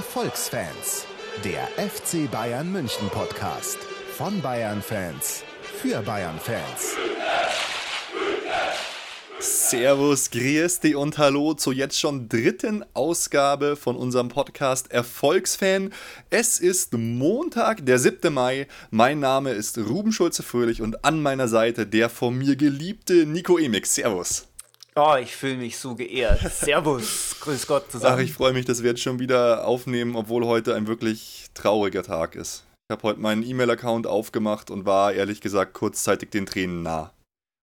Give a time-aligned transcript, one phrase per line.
[0.00, 1.04] Erfolgsfans,
[1.44, 3.76] der FC Bayern München Podcast
[4.16, 6.96] von Bayern Fans für Bayern Fans.
[9.38, 15.92] Servus, Griesti und Hallo zur jetzt schon dritten Ausgabe von unserem Podcast Erfolgsfan.
[16.30, 18.32] Es ist Montag, der 7.
[18.32, 18.68] Mai.
[18.90, 23.96] Mein Name ist Ruben Schulze-Fröhlich und an meiner Seite der von mir geliebte Nico Emix.
[23.96, 24.49] Servus.
[25.02, 26.40] Oh, ich fühle mich so geehrt.
[26.52, 28.16] Servus, grüß Gott zusammen.
[28.18, 32.02] Ach, ich freue mich, dass wir jetzt schon wieder aufnehmen, obwohl heute ein wirklich trauriger
[32.02, 32.66] Tag ist.
[32.86, 37.14] Ich habe heute meinen E-Mail-Account aufgemacht und war ehrlich gesagt kurzzeitig den Tränen nah.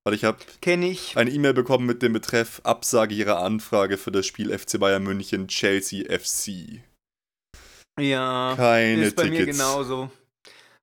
[0.03, 4.57] Weil ich habe eine E-Mail bekommen mit dem Betreff Absage ihrer Anfrage für das Spiel
[4.57, 6.81] FC Bayern München Chelsea FC.
[7.99, 9.45] Ja, Keine ist bei Tickets.
[9.45, 10.09] mir genauso.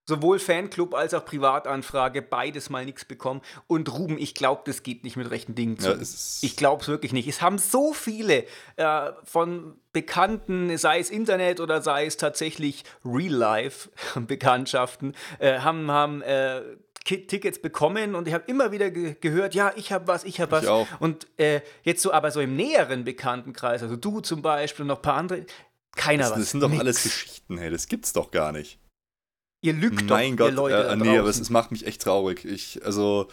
[0.07, 3.41] Sowohl Fanclub als auch Privatanfrage, beides mal nichts bekommen.
[3.65, 5.89] Und Ruben, ich glaube, das geht nicht mit rechten Dingen zu.
[5.89, 7.27] Ja, ich glaube es wirklich nicht.
[7.27, 15.15] Es haben so viele äh, von Bekannten, sei es Internet oder sei es tatsächlich Real-Life-Bekanntschaften,
[15.39, 16.61] äh, haben, haben äh,
[17.05, 20.51] Tickets bekommen und ich habe immer wieder ge gehört, ja, ich habe was, ich habe
[20.51, 20.67] was.
[20.67, 20.87] Auch.
[20.99, 24.97] Und äh, jetzt so aber so im näheren Bekanntenkreis, also du zum Beispiel und noch
[24.97, 25.45] ein paar andere,
[25.95, 26.39] keiner Das, was.
[26.39, 26.81] das sind doch Nix.
[26.81, 28.79] alles Geschichten, hey, das gibt's doch gar nicht.
[29.61, 32.01] Ihr lügt mein doch, Gott, ihr Leute äh, nee, aber es, es macht mich echt
[32.01, 32.45] traurig.
[32.45, 33.27] Ich, also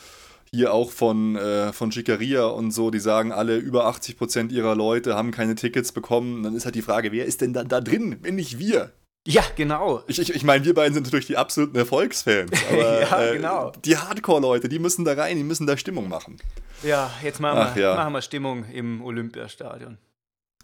[0.54, 5.14] hier auch von, äh, von Schickeria und so, die sagen alle, über 80% ihrer Leute
[5.14, 6.42] haben keine Tickets bekommen.
[6.42, 8.92] Dann ist halt die Frage, wer ist denn da, da drin, wenn nicht wir?
[9.26, 10.02] Ja, genau.
[10.08, 12.50] Ich, ich, ich meine, wir beiden sind natürlich die absoluten Erfolgsfans.
[12.70, 13.72] Aber Ja, äh, genau.
[13.84, 16.38] die Hardcore-Leute, die müssen da rein, die müssen da Stimmung machen.
[16.82, 17.94] Ja, jetzt machen, Ach wir, ja.
[17.94, 19.98] machen wir Stimmung im Olympiastadion.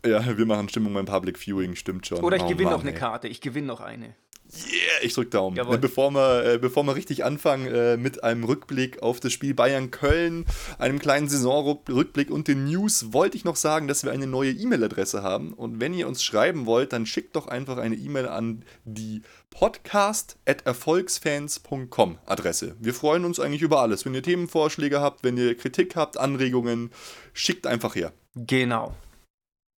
[0.04, 2.18] Ja, wir machen Stimmung beim Public Viewing, stimmt schon.
[2.18, 2.94] Oder ich Oh gewinne noch eine.
[2.94, 3.28] Karte.
[3.28, 4.14] Ich gewinne noch eine.
[4.50, 5.56] Yeah, ich drück Daumen.
[5.56, 5.76] Jawohl.
[5.78, 10.46] Bevor wir, äh, bevor wir richtig anfangen äh, mit einem Rückblick auf das Spiel Bayern-Köln,
[10.78, 15.22] einem kleinen Saisonrückblick und den News, wollte ich noch sagen, dass wir eine neue E-Mail-Adresse
[15.22, 15.52] haben.
[15.52, 19.20] Und wenn ihr uns schreiben wollt, dann schickt doch einfach eine E-Mail an die
[19.50, 22.74] podcast.erfolgsfans.com Adresse.
[22.80, 24.06] Wir freuen uns eigentlich über alles.
[24.06, 26.90] Wenn ihr Themenvorschläge habt, wenn ihr Kritik habt, Anregungen,
[27.34, 28.14] schickt einfach her.
[28.34, 28.94] Genau.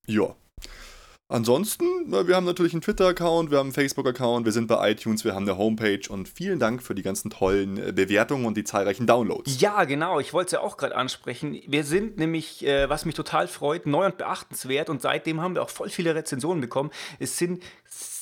[0.07, 0.37] Ja.
[1.31, 5.25] Ansonsten, na, wir haben natürlich einen Twitter-Account, wir haben einen Facebook-Account, wir sind bei iTunes,
[5.25, 8.65] wir haben eine Homepage und vielen Dank für die ganzen tollen äh, Bewertungen und die
[8.65, 9.61] zahlreichen Downloads.
[9.61, 10.19] Ja, genau.
[10.19, 11.63] Ich wollte es ja auch gerade ansprechen.
[11.69, 14.91] Wir sind nämlich, äh, was mich total freut, neu und beachtenswert.
[14.91, 16.91] Und seitdem haben wir auch voll viele Rezensionen bekommen.
[17.21, 17.63] Es sind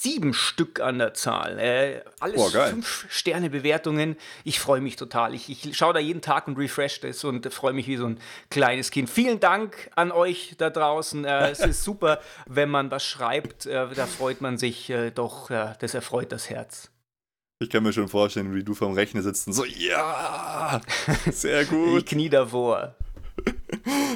[0.03, 1.59] sieben Stück an der Zahl.
[1.59, 2.71] Äh, alles Boah, geil.
[2.71, 4.17] fünf Sterne Bewertungen.
[4.45, 5.35] Ich freue mich total.
[5.35, 8.21] Ich, ich schaue da jeden Tag und refresh das und freue mich wie so ein
[8.51, 9.11] kleines Kind.
[9.11, 11.25] Vielen Dank an euch da draußen.
[11.25, 13.67] Äh, es ist super, wenn man was schreibt.
[13.67, 15.51] Äh, da freut man sich äh, doch.
[15.51, 16.91] Äh, das erfreut das Herz.
[17.61, 20.81] Ich kann mir schon vorstellen, wie du vom Rechner sitzt und so, ja,
[21.33, 22.95] sehr Ich gut, knie davor.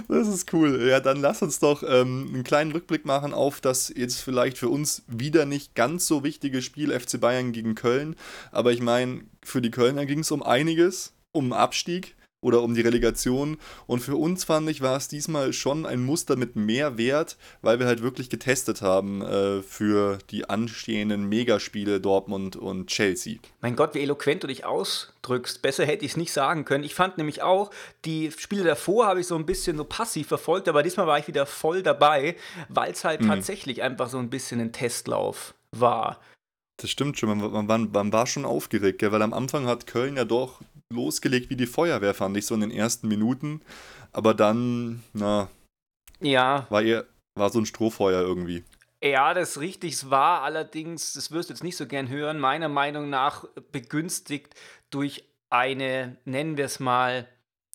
[0.08, 0.86] Das ist cool.
[0.88, 4.68] Ja, dann lass uns doch ähm, einen kleinen Rückblick machen auf das jetzt vielleicht für
[4.68, 8.16] uns wieder nicht ganz so wichtige Spiel FC Bayern gegen Köln.
[8.50, 12.82] Aber ich meine, für die Kölner ging es um einiges, um Abstieg oder um die
[12.82, 13.56] Relegation.
[13.86, 17.78] Und für uns fand ich, war es diesmal schon ein Muster mit mehr Wert, weil
[17.78, 23.38] wir halt wirklich getestet haben äh, für die anstehenden Megaspiele Dortmund und Chelsea.
[23.62, 25.62] Mein Gott, wie eloquent du dich ausdrückst.
[25.62, 26.84] Besser hätte ich es nicht sagen können.
[26.84, 27.70] Ich fand nämlich auch,
[28.04, 31.28] die Spiele davor habe ich so ein bisschen so passiv verfolgt, aber diesmal war ich
[31.28, 32.36] wieder voll dabei,
[32.68, 36.18] weil es halt tatsächlich einfach so ein bisschen ein Testlauf war.
[36.78, 39.12] Das stimmt schon, man, man, man, man war schon aufgeregt, gell?
[39.12, 40.60] weil am Anfang hat Köln ja doch
[40.92, 43.62] losgelegt wie die Feuerwehr, fand ich so in den ersten Minuten.
[44.12, 45.48] Aber dann, na,
[46.20, 48.64] Ja, war eher, war so ein Strohfeuer irgendwie.
[49.02, 52.68] ja, das richtig es war allerdings, das wirst du jetzt nicht so gern hören, meiner
[52.68, 54.54] Meinung nach begünstigt
[54.90, 57.28] durch eine, nennen wir es mal,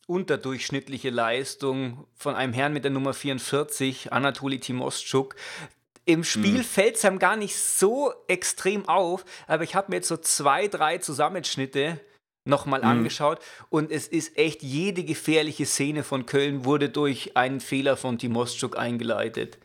[0.08, 5.36] unterdurchschnittliche Leistung von einem Herrn mit der Nummer 44, Anatoli Timoschuk.
[6.06, 10.08] Im Spiel fällt es einem gar nicht so extrem auf, aber ich habe mir jetzt
[10.08, 12.00] so zwei, drei Zusammenschnitte
[12.48, 13.40] nochmal angeschaut
[13.70, 18.78] und es ist echt, jede gefährliche Szene von Köln wurde durch einen Fehler von Timoschuk
[18.78, 19.58] eingeleitet.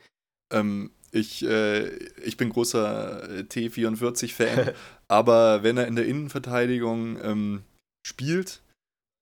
[0.52, 1.88] Ähm, ich, äh,
[2.25, 4.73] ich bin großer äh, T44-Fan,
[5.08, 7.62] aber wenn er in der Innenverteidigung ähm,
[8.06, 8.62] spielt,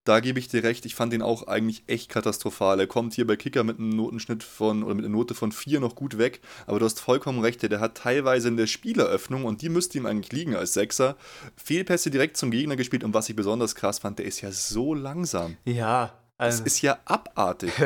[0.05, 2.81] da gebe ich dir recht, ich fand ihn auch eigentlich echt katastrophal.
[2.81, 5.79] Er kommt hier bei Kicker mit einem Notenschnitt von, oder mit einer Note von 4
[5.81, 9.63] noch gut weg, aber du hast vollkommen recht, der hat teilweise in der Spieleröffnung, und
[9.63, 11.17] die müsste ihm eigentlich liegen als Sechser,
[11.57, 14.95] Fehlpässe direkt zum Gegner gespielt und was ich besonders krass fand, der ist ja so
[14.95, 15.57] langsam.
[15.65, 17.73] Ja, Das also, ist ja abartig.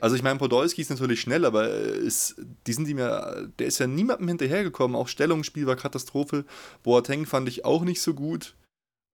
[0.00, 2.36] Also ich meine, Podolski ist natürlich schnell, aber ist,
[2.66, 4.96] die sind ihm ja, der ist ja niemandem hinterhergekommen.
[4.96, 6.46] Auch Stellungsspiel war Katastrophe.
[6.82, 8.54] Boateng fand ich auch nicht so gut.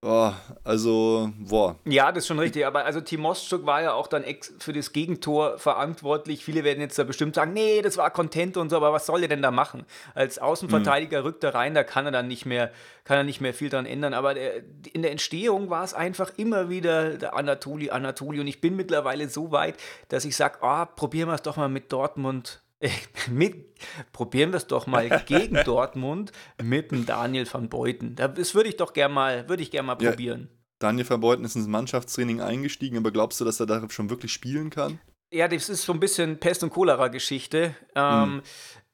[0.01, 0.31] Oh,
[0.63, 1.75] also, boah.
[1.85, 2.65] Ja, das ist schon richtig.
[2.65, 4.25] Aber also Timostuk war ja auch dann
[4.61, 6.45] für das Gegentor verantwortlich.
[6.45, 9.23] Viele werden jetzt da bestimmt sagen, nee, das war Content und so, aber was soll
[9.23, 9.85] er denn da machen?
[10.15, 11.27] Als Außenverteidiger mhm.
[11.27, 12.71] rückt er rein, da kann er dann nicht mehr,
[13.03, 14.15] kann er nicht mehr viel dran ändern.
[14.15, 14.63] Aber der,
[14.93, 18.39] in der Entstehung war es einfach immer wieder der Anatoli, Anatoli.
[18.39, 19.75] Und ich bin mittlerweile so weit,
[20.11, 22.63] dass ich sage, oh, probieren wir es doch mal mit Dortmund
[23.31, 23.67] mit,
[24.13, 26.33] probieren wir es doch mal gegen Dortmund
[26.63, 28.15] mit dem Daniel van Beuten.
[28.15, 30.49] Das würde ich doch gerne mal, würde ich gerne mal probieren.
[30.51, 34.11] Ja, Daniel van Beuten ist ins Mannschaftstraining eingestiegen, aber glaubst du, dass er da schon
[34.11, 35.01] wirklich spielen kann?
[35.33, 37.75] Ja, das ist so ein bisschen Pest- und Cholera-Geschichte.
[37.95, 38.43] Ähm, hm.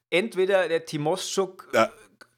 [0.09, 1.91] Entweder der Timoschuk ja,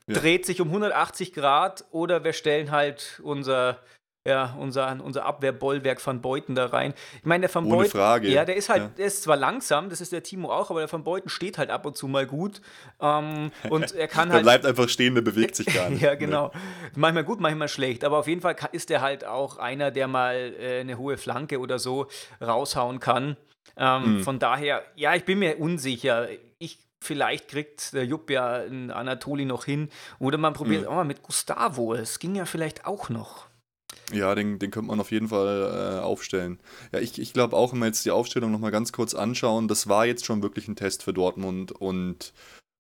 [0.08, 0.14] ja.
[0.14, 3.80] dreht sich um 180 Grad oder wir stellen halt unser
[4.28, 6.94] ja, unser, unser Abwehrbollwerk von Beuten da rein.
[7.20, 8.28] Ich meine, der von Ohne Beuten, Frage.
[8.28, 8.92] ja, der ist halt, ja.
[8.98, 11.70] der ist zwar langsam, das ist der Timo auch, aber der von Beuten steht halt
[11.70, 12.62] ab und zu mal gut.
[13.00, 14.40] Ähm, und er kann halt.
[14.40, 16.02] der bleibt einfach stehen, der bewegt sich gar nicht.
[16.02, 16.52] ja, genau.
[16.94, 18.04] Manchmal gut, manchmal schlecht.
[18.04, 21.60] Aber auf jeden Fall ist er halt auch einer, der mal äh, eine hohe Flanke
[21.60, 22.08] oder so
[22.42, 23.38] raushauen kann.
[23.78, 24.24] Ähm, mhm.
[24.24, 26.28] Von daher, ja, ich bin mir unsicher.
[26.60, 29.90] Ich Vielleicht kriegt der Jupp ja einen Anatoli noch hin.
[30.20, 30.92] Oder man probiert es mhm.
[30.92, 31.94] auch mal mit Gustavo.
[31.94, 33.47] Es ging ja vielleicht auch noch.
[34.14, 36.60] Ja, den, den könnte man auf jeden Fall äh, aufstellen.
[36.94, 39.88] Ja, ich, ich glaube auch, wenn wir jetzt die Aufstellung nochmal ganz kurz anschauen, das
[39.88, 42.34] war jetzt schon wirklich ein Test für Dortmund und,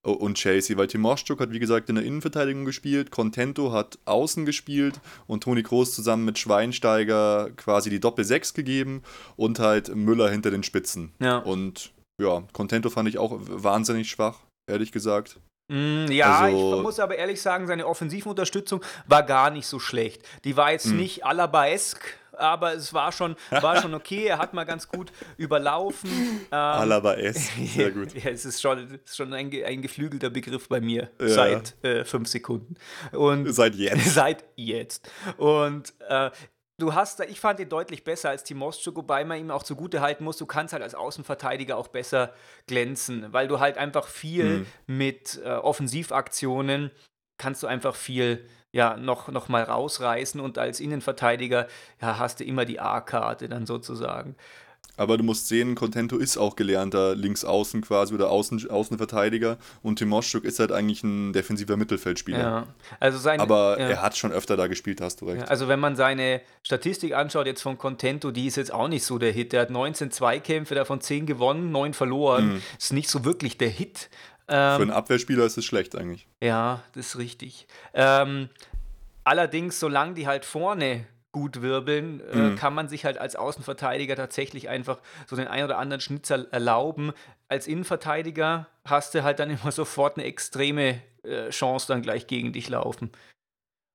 [0.04, 5.02] und Chelsea, weil Timoschuk hat wie gesagt in der Innenverteidigung gespielt, Contento hat außen gespielt
[5.26, 9.04] und Toni Kroos zusammen mit Schweinsteiger quasi die Doppel-6 gegeben
[9.36, 11.12] und halt Müller hinter den Spitzen.
[11.20, 11.40] Ja.
[11.40, 11.92] Und
[12.22, 15.42] ja, Contento fand ich auch wahnsinnig schwach, ehrlich gesagt.
[15.68, 20.22] Mm, ja, also, ich muss aber ehrlich sagen, seine Offensi분terstützung war gar nicht so schlecht.
[20.44, 20.96] Die war jetzt mm.
[20.96, 22.02] nicht Alabaesk,
[22.38, 24.26] aber es war schon, war schon okay.
[24.26, 26.10] Er hat mal ganz gut überlaufen.
[26.50, 28.14] Ähm, Alabaesk, sehr gut.
[28.24, 31.28] ja, es ist schon, ist schon ein, ein geflügelter Begriff bei mir ja.
[31.28, 32.76] seit äh, fünf Sekunden.
[33.12, 34.06] Und seit jetzt.
[34.14, 35.10] Seit jetzt.
[35.38, 36.30] Und äh,
[36.80, 40.24] Du hast, ich fand ihn deutlich besser als Timoscho, wobei man ihm auch zugute halten
[40.24, 42.34] muss, du kannst halt als Außenverteidiger auch besser
[42.68, 44.68] glänzen, weil du halt einfach viel mhm.
[44.86, 46.92] mit äh, Offensivaktionen
[47.38, 51.68] kannst du einfach viel ja, noch, noch mal rausreißen und als Innenverteidiger
[52.02, 54.36] ja, hast du immer die A-Karte dann sozusagen.
[54.98, 60.44] Aber du musst sehen, Contento ist auch gelernter Linksaußen quasi oder Außen, Außenverteidiger und Timoschuk
[60.44, 62.40] ist halt eigentlich ein defensiver Mittelfeldspieler.
[62.40, 62.68] Ja,
[63.00, 63.88] also sein, Aber ja.
[63.88, 65.44] er hat schon öfter da gespielt, hast du recht.
[65.44, 69.06] Ja, also wenn man seine Statistik anschaut jetzt von Contento, die ist jetzt auch nicht
[69.06, 69.54] so der Hit.
[69.54, 72.54] Der hat 19 Zweikämpfe, davon 10 gewonnen, 9 verloren.
[72.54, 72.62] Mhm.
[72.78, 74.10] Ist nicht so wirklich der Hit.
[74.48, 76.28] Ähm, Für einen Abwehrspieler ist es schlecht eigentlich.
[76.42, 77.68] Ja, das ist richtig.
[77.94, 78.50] Ähm,
[79.24, 81.06] allerdings, solange die halt vorne
[81.38, 82.54] gut wirbeln, äh, mhm.
[82.54, 86.52] äh, kann man sich halt als Außenverteidiger tatsächlich einfach so den ein oder anderen Schnitzer
[86.52, 87.14] erlauben.
[87.48, 92.54] Als Innenverteidiger hast du halt dann immer sofort eine extreme äh, Chance dann gleich gegen
[92.54, 93.12] dich laufen.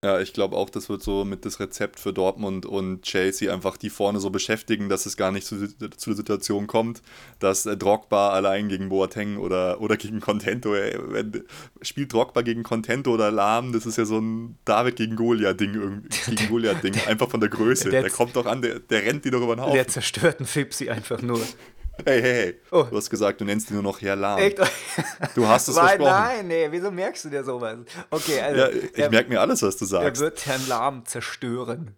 [0.04, 3.76] Ja, ich glaube auch, das wird so mit das Rezept für Dortmund und Chelsea einfach
[3.76, 7.02] die vorne so beschäftigen, dass es gar nicht zu, zu der Situation kommt,
[7.38, 11.44] dass äh, Drogba allein gegen Boateng oder, oder gegen Contento, ey, wenn,
[11.82, 16.08] spielt Drogba gegen Contento oder Lahm, das ist ja so ein David gegen Goliath-Ding irgendwie,
[16.34, 17.90] gegen Goliath-Ding, einfach von der Größe.
[17.90, 19.74] Der, der kommt doch an, der, der rennt die doch über den Haufen.
[19.74, 21.40] Der zerstört einen Fipsi einfach nur.
[22.04, 22.60] Hey, hey, hey.
[22.70, 22.86] Oh.
[22.88, 24.38] Du hast gesagt, du nennst ihn nur noch Herr Lahm.
[24.38, 24.58] Echt?
[25.34, 26.10] Du hast es nein, versprochen.
[26.10, 27.78] Nein, nee, wieso merkst du dir sowas?
[28.10, 28.60] Okay, also.
[28.60, 30.20] Ja, ich merke mir alles, was du sagst.
[30.20, 31.94] Er wird Herrn Lahm zerstören.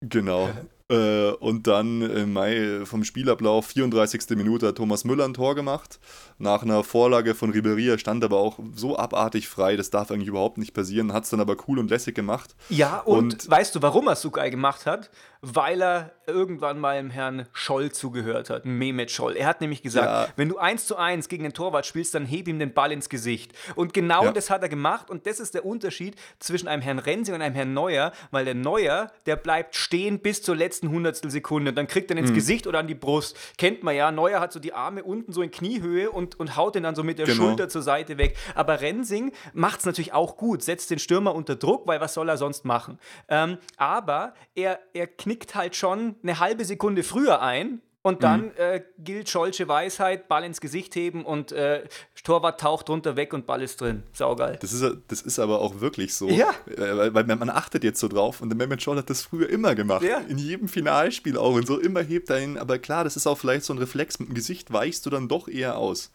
[0.00, 0.50] Genau.
[0.88, 4.36] Äh, und dann im Mai vom Spielablauf, 34.
[4.36, 5.98] Minute, hat Thomas Müller ein Tor gemacht.
[6.38, 10.58] Nach einer Vorlage von Ribery stand aber auch so abartig frei, das darf eigentlich überhaupt
[10.58, 11.12] nicht passieren.
[11.12, 12.54] Hat es dann aber cool und lässig gemacht.
[12.68, 15.10] Ja, und, und weißt du, warum er es so geil gemacht hat?
[15.40, 19.36] Weil er irgendwann mal dem Herrn Scholl zugehört hat, Mehmet Scholl.
[19.36, 20.32] Er hat nämlich gesagt, ja.
[20.36, 23.08] wenn du eins zu eins gegen den Torwart spielst, dann heb ihm den Ball ins
[23.08, 23.52] Gesicht.
[23.74, 24.32] Und genau ja.
[24.32, 27.54] das hat er gemacht und das ist der Unterschied zwischen einem Herrn Rensing und einem
[27.54, 31.72] Herrn Neuer, weil der Neuer, der bleibt stehen bis zur letzten Hundertstel Sekunde.
[31.72, 32.34] Dann kriegt er ins mhm.
[32.34, 33.36] Gesicht oder an die Brust.
[33.58, 36.74] Kennt man ja, Neuer hat so die Arme unten so in Kniehöhe und, und haut
[36.74, 37.44] den dann so mit der genau.
[37.44, 38.36] Schulter zur Seite weg.
[38.54, 42.28] Aber Rensing macht es natürlich auch gut, setzt den Stürmer unter Druck, weil was soll
[42.28, 42.98] er sonst machen?
[43.28, 48.50] Ähm, aber er, er knickt halt schon eine halbe Sekunde früher ein und dann mhm.
[48.58, 51.82] äh, gilt Scholsche Weisheit, Ball ins Gesicht heben und äh,
[52.22, 54.04] Torwart taucht drunter weg und Ball ist drin.
[54.12, 54.56] Saugeil.
[54.60, 56.28] Das ist, das ist aber auch wirklich so.
[56.28, 56.54] Ja.
[56.76, 59.74] Weil, weil man achtet jetzt so drauf und der Mehmet Scholl hat das früher immer
[59.74, 60.04] gemacht.
[60.04, 60.18] Ja.
[60.18, 62.56] In jedem Finalspiel auch und so immer hebt er ihn.
[62.56, 64.20] Aber klar, das ist auch vielleicht so ein Reflex.
[64.20, 66.12] Mit dem Gesicht weichst du dann doch eher aus.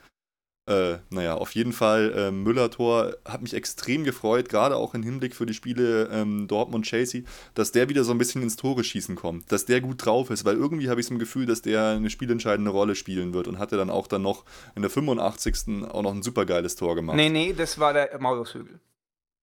[0.68, 5.36] Äh, naja, auf jeden Fall, äh, Müller-Tor hat mich extrem gefreut, gerade auch im Hinblick
[5.36, 7.24] für die Spiele ähm, Dortmund-Chelsea,
[7.56, 10.46] dass der wieder so ein bisschen ins Tore schießen kommt, dass der gut drauf ist,
[10.46, 13.58] weil irgendwie habe ich so ein Gefühl, dass der eine spielentscheidende Rolle spielen wird und
[13.58, 15.90] hatte dann auch dann noch in der 85.
[15.90, 17.18] auch noch ein super geiles Tor gemacht.
[17.18, 18.80] Nee, nee, das war der Maulwurfshügel.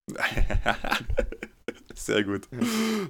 [1.95, 2.47] Sehr gut.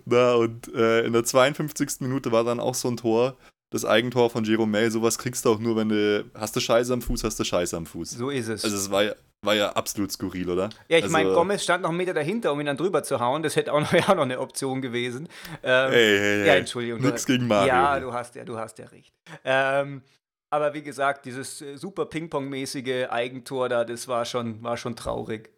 [0.05, 2.01] Na, und äh, in der 52.
[2.01, 3.37] Minute war dann auch so ein Tor,
[3.69, 4.89] das Eigentor von Jerome May.
[4.89, 7.77] Sowas kriegst du auch nur, wenn du hast du Scheiße am Fuß, hast du Scheiße
[7.77, 8.11] am Fuß.
[8.11, 8.63] So ist es.
[8.63, 10.69] Also es war ja, war ja absolut skurril, oder?
[10.87, 13.19] Ja, ich also, meine, Gomez stand noch einen Meter dahinter, um ihn dann drüber zu
[13.19, 13.43] hauen.
[13.43, 15.27] Das hätte auch noch, ja, noch eine Option gewesen.
[15.63, 16.47] Ähm, Hey, hey, hey.
[16.47, 17.01] Ja, Entschuldigung.
[17.01, 17.67] Nix gegen Mario.
[17.67, 19.13] Ja, du hast ja, du hast ja recht.
[19.43, 20.01] Ähm,
[20.49, 25.51] aber wie gesagt, dieses äh, super Ping-Pong-mäßige Eigentor da, das war schon, war schon traurig.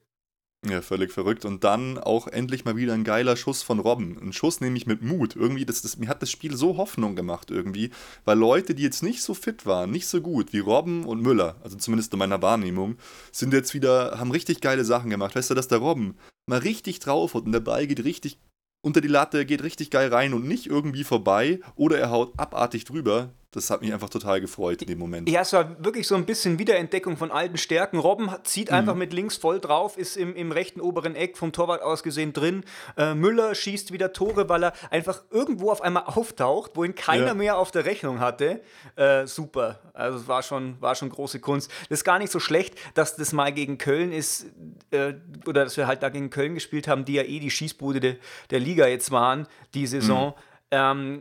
[0.63, 1.43] Ja, völlig verrückt.
[1.43, 4.19] Und dann auch endlich mal wieder ein geiler Schuss von Robben.
[4.21, 5.35] Ein Schuss nämlich mit Mut.
[5.35, 7.89] Irgendwie, das, das, mir hat das Spiel so Hoffnung gemacht irgendwie,
[8.25, 11.55] weil Leute, die jetzt nicht so fit waren, nicht so gut wie Robben und Müller,
[11.63, 12.97] also zumindest in meiner Wahrnehmung,
[13.31, 15.35] sind jetzt wieder, haben richtig geile Sachen gemacht.
[15.35, 16.15] Weißt du, dass der Robben
[16.47, 18.37] mal richtig drauf hat und der Ball geht richtig
[18.83, 22.85] unter die Latte, geht richtig geil rein und nicht irgendwie vorbei oder er haut abartig
[22.85, 23.33] drüber.
[23.53, 25.29] Das hat mich einfach total gefreut in dem Moment.
[25.29, 27.97] Ja, es war wirklich so ein bisschen Wiederentdeckung von alten Stärken.
[27.99, 28.75] Robben zieht Mhm.
[28.77, 32.31] einfach mit links voll drauf, ist im, im rechten oberen Eck vom Torwart aus gesehen
[32.31, 32.63] drin.
[32.95, 37.27] Äh, Müller schießt wieder Tore, weil er einfach irgendwo auf einmal auftaucht, wo ihn keiner
[37.27, 37.33] Ja.
[37.33, 38.61] mehr auf der Rechnung hatte.
[38.95, 39.79] Äh, super.
[39.93, 41.69] Also es war schon, war schon große Kunst.
[41.89, 44.45] Das ist gar nicht so schlecht, dass das mal gegen Köln ist,
[44.91, 45.15] äh,
[45.45, 48.15] oder dass wir halt da gegen Köln gespielt haben, die ja eh die Schießbude de,
[48.49, 50.35] der Liga jetzt waren, die Saison.
[50.73, 51.19] Ähm,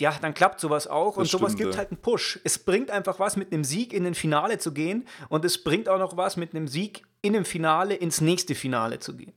[0.00, 1.78] ja, dann klappt sowas auch und Das sowas stimmt, gibt ja.
[1.78, 2.40] halt einen Push.
[2.44, 5.88] Es bringt einfach was, mit einem Sieg in den Finale zu gehen und es bringt
[5.88, 9.32] auch noch was, mit einem Sieg in dem Finale ins nächste Finale zu gehen.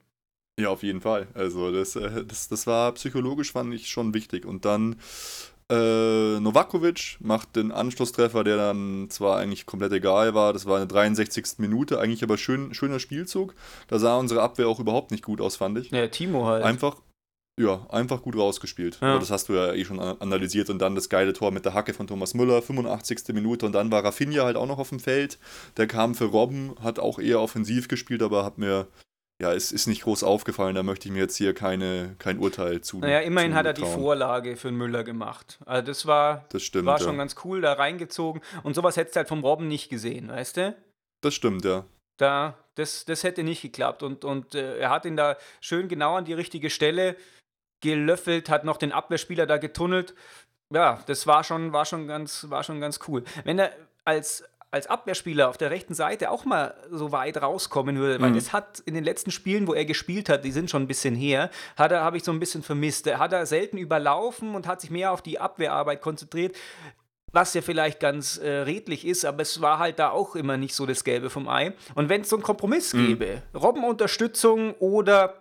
[0.60, 1.28] Ja, auf jeden Fall.
[1.34, 4.46] Also das, äh, das, das war psychologisch, fand ich schon wichtig.
[4.46, 4.98] Und dann
[5.72, 10.88] äh, Novakovic macht den Anschlusstreffer, der dann zwar eigentlich komplett egal war, das war eine
[10.88, 11.60] 63.
[11.60, 13.56] Minute, eigentlich aber schön, schöner Spielzug.
[13.88, 15.90] Da sah unsere Abwehr auch überhaupt nicht gut aus, fand ich.
[15.90, 16.64] Ja, Timo halt.
[16.64, 16.98] Einfach,
[17.62, 19.00] ja, einfach gut rausgespielt.
[19.02, 19.18] Ja.
[19.20, 20.70] Das hast du ja eh schon analysiert.
[20.70, 23.34] Und dann das geile Tor mit der Hacke von Thomas Müller, 85.
[23.34, 23.66] Minute.
[23.66, 25.40] Und dann war Rafinha halt auch noch auf dem Feld.
[25.78, 28.88] Der kam für Robben, hat auch eher offensiv gespielt, aber hat mir,
[29.42, 30.76] ja, es ist nicht groß aufgefallen.
[30.76, 33.00] Da möchte ich mir jetzt hier keine, kein Urteil zu.
[33.00, 33.82] naja, immerhin hat er die.
[33.86, 35.60] Vorlage für den Müller gemacht.
[35.66, 36.86] Also das war, Das stimmt.
[36.86, 37.04] war ja.
[37.06, 38.42] schon ganz cool, da reingezogen.
[38.64, 40.76] Und sowas hättest du halt vom Robben nicht gesehen, weißt du?
[41.22, 41.86] Das stimmt, ja.
[42.18, 44.04] Da, das, das hätte nicht geklappt.
[44.04, 47.16] Und, und äh, er hat ihn da schön genau an die richtige Stelle
[47.82, 50.14] gelöffelt, hat noch den Abwehrspieler da getunnelt.
[50.74, 53.24] Ja, das war schon, war schon, ganz, war schon ganz cool.
[53.44, 53.72] Wenn er
[54.06, 58.36] als, als Abwehrspieler auf der rechten Seite auch mal so weit rauskommen würde, weil Mhm.
[58.36, 61.14] das hat in den letzten Spielen, wo er gespielt hat, die sind schon ein bisschen
[61.16, 63.06] her, hat er, habe ich so ein bisschen vermisst.
[63.08, 66.56] Er hat er selten überlaufen und hat sich mehr auf die Abwehrarbeit konzentriert.
[67.34, 70.76] Was ja vielleicht ganz äh, redlich ist, aber es war halt da auch immer nicht
[70.76, 71.74] so das Gelbe vom Ei.
[71.96, 73.08] Und wenn es so einen Kompromiss Mhm.
[73.08, 75.36] gäbe, Robbenunterstützung oder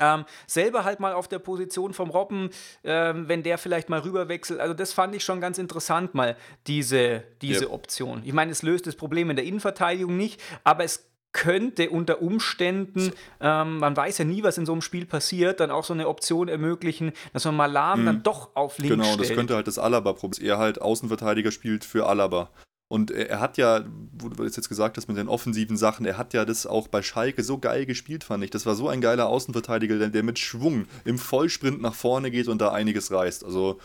[0.00, 2.50] ähm, selber halt mal auf der Position vom Robben,
[2.84, 4.58] ähm, wenn der vielleicht mal rüberwechselt.
[4.60, 7.72] Also das fand ich schon ganz interessant, mal diese, diese Yep.
[7.72, 8.22] Option.
[8.24, 13.12] Ich meine, es löst das Problem in der Innenverteidigung nicht, aber es könnte unter Umständen,
[13.40, 16.08] ähm, man weiß ja nie, was in so einem Spiel passiert, dann auch so eine
[16.08, 19.20] Option ermöglichen, dass man mal Lahm dann doch auf links Genau, stellt.
[19.30, 20.44] das könnte halt das Alaba-Problem.
[20.48, 22.50] Er halt Außenverteidiger spielt für Alaba.
[22.90, 23.84] Und er, er hat ja,
[24.18, 26.88] wo du das jetzt gesagt hast mit den offensiven Sachen, er hat ja das auch
[26.88, 28.50] bei Schalke so geil gespielt, fand ich.
[28.50, 32.48] Das war so ein geiler Außenverteidiger, der, der mit Schwung im Vollsprint nach vorne geht
[32.48, 33.44] und da einiges reißt.
[33.44, 33.78] Also,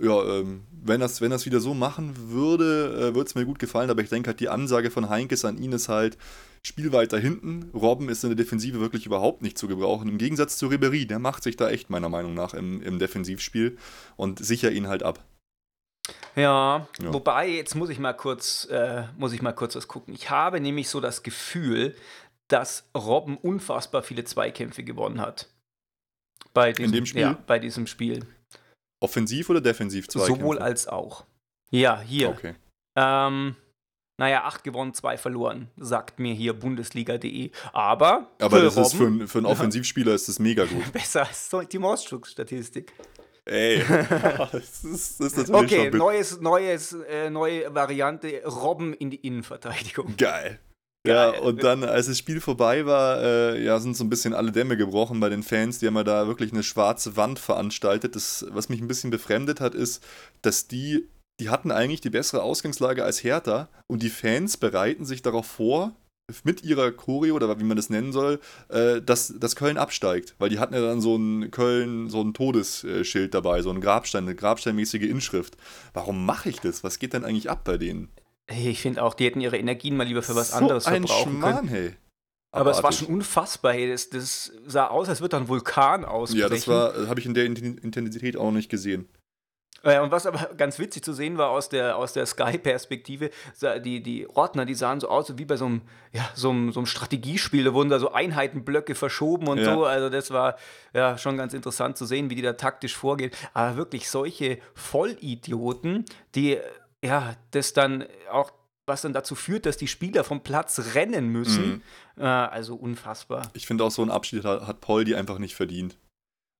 [0.00, 3.60] ja, ähm, wenn das, wenn das wieder so machen würde, äh, würde es mir gut
[3.60, 3.90] gefallen.
[3.90, 6.18] Aber ich denke halt, die Ansage von Heinkes an ihn ist halt,
[6.64, 7.70] Spiel weiter hinten.
[7.72, 10.08] Robben ist in der Defensive wirklich überhaupt nicht zu gebrauchen.
[10.08, 13.78] Im Gegensatz zu Ribery, der macht sich da echt meiner Meinung nach im, im Defensivspiel
[14.16, 15.24] und sicher ihn halt ab.
[16.38, 17.12] Ja, Ja.
[17.12, 20.14] wobei, jetzt muss ich mal kurz, äh, muss ich mal kurz was gucken.
[20.14, 21.96] Ich habe nämlich so das Gefühl,
[22.48, 25.48] dass Robben unfassbar viele Zweikämpfe gewonnen hat.
[26.54, 27.20] Bei diesem, dem Spiel?
[27.22, 28.24] Ja, bei diesem Spiel.
[29.00, 30.40] Offensiv oder defensiv Zweikämpfe?
[30.40, 31.24] Sowohl als auch.
[31.70, 32.30] Ja, hier.
[32.30, 32.54] Okay.
[32.96, 33.54] Ähm,
[34.20, 37.50] naja, acht gewonnen, zwei verloren, sagt mir hier Bundesliga.de.
[37.72, 40.90] Aber, Aber das ist für, Robben einen- für einen Offensivspieler ist das mega gut.
[40.92, 42.92] besser als die Mauszug-Statistik.
[43.48, 43.82] Ey,
[44.52, 49.16] das ist, das ist natürlich Okay, schon neues, neues, äh, neue Variante, Robben in die
[49.26, 50.16] Innenverteidigung.
[50.16, 50.60] geil.
[51.06, 51.32] Geil.
[51.34, 54.52] Ja, und dann, als das Spiel vorbei war, äh, ja, sind so ein bisschen alle
[54.52, 55.78] Dämme gebrochen bei den Fans.
[55.78, 58.14] Die haben ja da wirklich eine schwarze Wand veranstaltet.
[58.16, 60.04] Das, was mich ein bisschen befremdet hat, ist,
[60.42, 61.08] dass die,
[61.40, 65.96] die hatten eigentlich die bessere Ausgangslage als Hertha und die Fans bereiten sich darauf vor,
[66.44, 70.34] mit ihrer Choreo oder wie man das nennen soll, äh, dass, dass Köln absteigt.
[70.38, 74.24] Weil die hatten ja dann so ein Köln, so ein Todesschild dabei, so ein Grabstein,
[74.24, 75.56] eine grabsteinmäßige Inschrift.
[75.94, 76.84] Warum mache ich das?
[76.84, 78.08] Was geht denn eigentlich ab bei denen?
[78.50, 81.06] Hey, Ich finde auch, die hätten ihre Energien mal lieber für was so anderes ein
[81.06, 81.52] verbrauchen können.
[81.52, 81.96] Schmarrn, hey.
[82.50, 83.00] Aber es war Abartig.
[83.06, 83.72] schon unfassbar.
[83.74, 83.90] Hey.
[83.90, 86.40] Das, das sah aus, als würde da ein Vulkan ausbrechen.
[86.40, 89.06] Ja, das war, habe ich in der Inten- Intensität auch noch nicht gesehen.
[89.82, 93.30] Äh, und was aber ganz witzig zu sehen war aus der, aus der Sky-Perspektive,
[93.84, 95.82] die, die Ordner, die sahen so aus wie bei so einem,
[96.12, 99.64] ja, so einem, so einem Strategiespiel, da wurden da so Einheitenblöcke verschoben und ja.
[99.64, 99.84] so.
[99.84, 100.56] Also das war
[100.92, 103.30] ja schon ganz interessant zu sehen, wie die da taktisch vorgehen.
[103.54, 106.04] Aber wirklich solche Vollidioten,
[106.34, 106.58] die
[107.02, 108.52] ja das dann auch
[108.88, 111.82] was dann dazu führt, dass die Spieler vom Platz rennen müssen.
[112.16, 112.22] Mhm.
[112.22, 113.50] Äh, also unfassbar.
[113.52, 115.98] Ich finde auch so ein Abschied hat, hat Paul die einfach nicht verdient.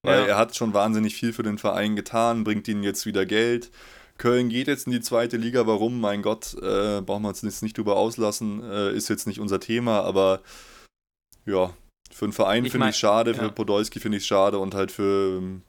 [0.09, 0.27] Weil ja.
[0.27, 3.71] er hat schon wahnsinnig viel für den Verein getan, bringt ihnen jetzt wieder Geld.
[4.17, 5.67] Köln geht jetzt in die zweite Liga.
[5.67, 6.00] Warum?
[6.00, 8.62] Mein Gott, äh, brauchen wir uns jetzt nicht drüber auslassen.
[8.65, 10.41] Äh, ist jetzt nicht unser Thema, aber
[11.47, 11.73] ja,
[12.12, 13.38] für den Verein finde ich es schade, ja.
[13.38, 15.62] für Podolski finde ich es schade und halt für ähm,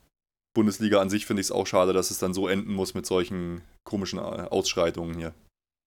[0.56, 3.06] Bundesliga an sich finde ich es auch schade, dass es dann so enden muss mit
[3.06, 5.34] solchen komischen äh, Ausschreitungen hier.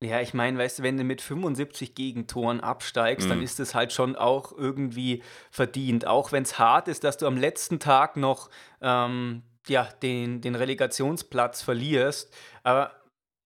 [0.03, 3.31] Ja, ich meine, weißt du, wenn du mit 75 Gegentoren absteigst, mhm.
[3.31, 6.07] dann ist es halt schon auch irgendwie verdient.
[6.07, 10.55] Auch wenn es hart ist, dass du am letzten Tag noch ähm, ja, den, den
[10.55, 12.35] Relegationsplatz verlierst.
[12.63, 12.93] Aber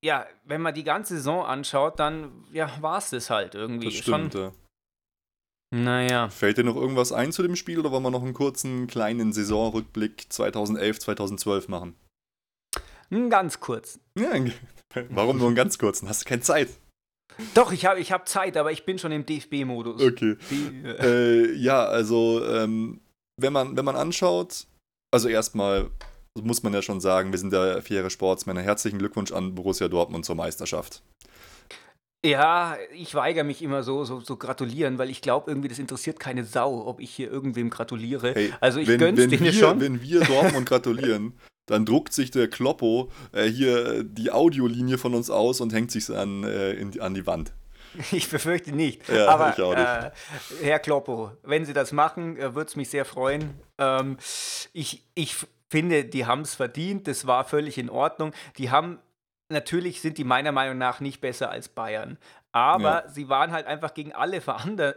[0.02, 3.86] ja, wenn man die ganze Saison anschaut, dann ja, war es das halt irgendwie.
[3.86, 4.52] Das stimmt, schon, ja.
[5.74, 6.28] Naja.
[6.28, 9.32] Fällt dir noch irgendwas ein zu dem Spiel oder wollen wir noch einen kurzen kleinen
[9.32, 11.96] Saisonrückblick 2011, 2012 machen?
[13.10, 13.98] Ganz kurz.
[14.18, 14.32] Ja,
[15.10, 16.08] Warum nur einen ganz kurzen?
[16.08, 16.68] Hast du keine Zeit?
[17.54, 20.02] Doch, ich habe ich hab Zeit, aber ich bin schon im DFB-Modus.
[20.02, 20.36] Okay.
[20.84, 23.00] Äh, ja, also, ähm,
[23.38, 24.66] wenn, man, wenn man anschaut,
[25.12, 25.90] also erstmal
[26.42, 28.62] muss man ja schon sagen, wir sind der faire Sportsmänner.
[28.62, 31.02] Herzlichen Glückwunsch an Borussia Dortmund zur Meisterschaft.
[32.24, 36.18] Ja, ich weigere mich immer so, so, so gratulieren, weil ich glaube, irgendwie das interessiert
[36.18, 38.34] keine Sau, ob ich hier irgendwem gratuliere.
[38.34, 39.80] Hey, also ich wenn, gönn's wenn denen schon.
[39.80, 41.34] Wenn wir Dortmund gratulieren,
[41.66, 46.08] dann druckt sich der Kloppo äh, hier die Audiolinie von uns aus und hängt sich
[46.10, 47.52] an, äh, in, an die Wand.
[48.12, 49.08] Ich befürchte nicht.
[49.08, 49.86] Ja, Aber ich auch nicht.
[50.60, 53.54] Äh, Herr Kloppo, wenn Sie das machen, äh, würde es mich sehr freuen.
[53.78, 54.18] Ähm,
[54.74, 55.36] ich, ich
[55.70, 57.08] finde, die haben es verdient.
[57.08, 58.32] Das war völlig in Ordnung.
[58.58, 58.98] Die haben
[59.48, 62.18] natürlich sind die meiner Meinung nach nicht besser als Bayern.
[62.56, 63.08] Aber ja.
[63.10, 64.40] sie waren halt einfach gegen alle,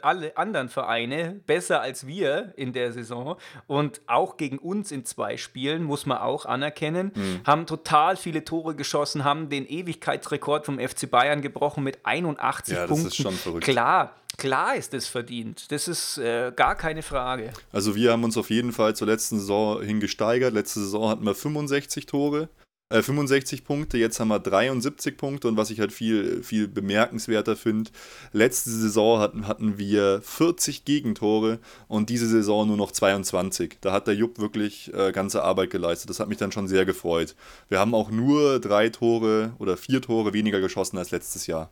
[0.02, 3.36] alle, anderen Vereine besser als wir in der Saison.
[3.68, 7.42] Und auch gegen uns in zwei Spielen, muss man auch anerkennen, mhm.
[7.46, 12.88] haben total viele Tore geschossen, haben den Ewigkeitsrekord vom FC Bayern gebrochen mit 81 ja,
[12.88, 13.04] Punkten.
[13.04, 13.66] Das ist schon verrückt.
[13.66, 15.70] Klar, klar ist es verdient.
[15.74, 17.52] Das ist äh, gar keine Frage.
[17.74, 20.54] Also wir haben uns auf jeden Fall zur letzten Saison hingesteigert.
[20.54, 22.48] Letzte Saison hatten wir 65 Tore.
[22.92, 27.56] 65 äh, Punkte, jetzt haben wir 73 Punkte und was ich halt viel, viel bemerkenswerter
[27.56, 27.92] finde,
[28.32, 33.78] letzte Saison hatten, hatten wir 40 Gegentore und diese Saison nur noch 22.
[33.82, 36.10] Da hat der Jupp wirklich äh, ganze Arbeit geleistet.
[36.10, 37.36] Das hat mich dann schon sehr gefreut.
[37.68, 41.72] Wir haben auch nur drei Tore oder vier Tore weniger geschossen als letztes Jahr.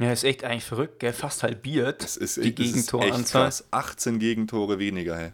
[0.00, 1.12] Ja, ist echt eigentlich verrückt, gell?
[1.12, 3.52] Fast halbiert das ist, die Gegentoranzahl.
[3.70, 5.32] 18 Gegentore weniger, hey.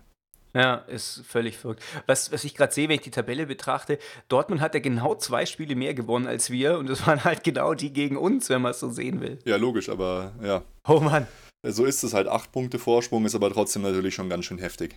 [0.55, 1.83] Ja, ist völlig verrückt.
[2.07, 5.47] Was, was ich gerade sehe, wenn ich die Tabelle betrachte, Dortmund hat ja genau zwei
[5.47, 8.73] Spiele mehr gewonnen als wir und das waren halt genau die gegen uns, wenn man
[8.73, 9.39] es so sehen will.
[9.45, 10.63] Ja, logisch, aber ja.
[10.89, 11.27] Oh Mann.
[11.63, 12.27] So ist es halt.
[12.27, 14.97] Acht Punkte Vorsprung ist aber trotzdem natürlich schon ganz schön heftig.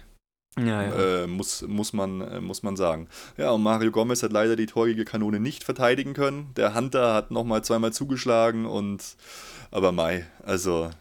[0.58, 1.24] Ja, ja.
[1.24, 3.10] Äh, muss, muss, man, äh, muss man sagen.
[3.38, 6.54] Ja, und Mario Gomez hat leider die torige Kanone nicht verteidigen können.
[6.56, 9.18] Der Hunter hat nochmal zweimal zugeschlagen und
[9.72, 10.92] aber Mai, also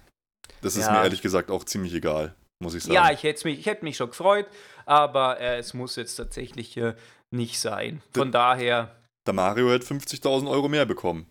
[0.62, 0.92] das ist ja.
[0.92, 2.94] mir ehrlich gesagt auch ziemlich egal muss ich sagen.
[2.94, 4.46] Ja, ich hätte mich, ich hätte mich schon gefreut,
[4.86, 6.94] aber äh, es muss jetzt tatsächlich äh,
[7.30, 8.02] nicht sein.
[8.12, 8.96] Von der, daher.
[9.26, 11.26] Der Mario hätte 50.000 Euro mehr bekommen.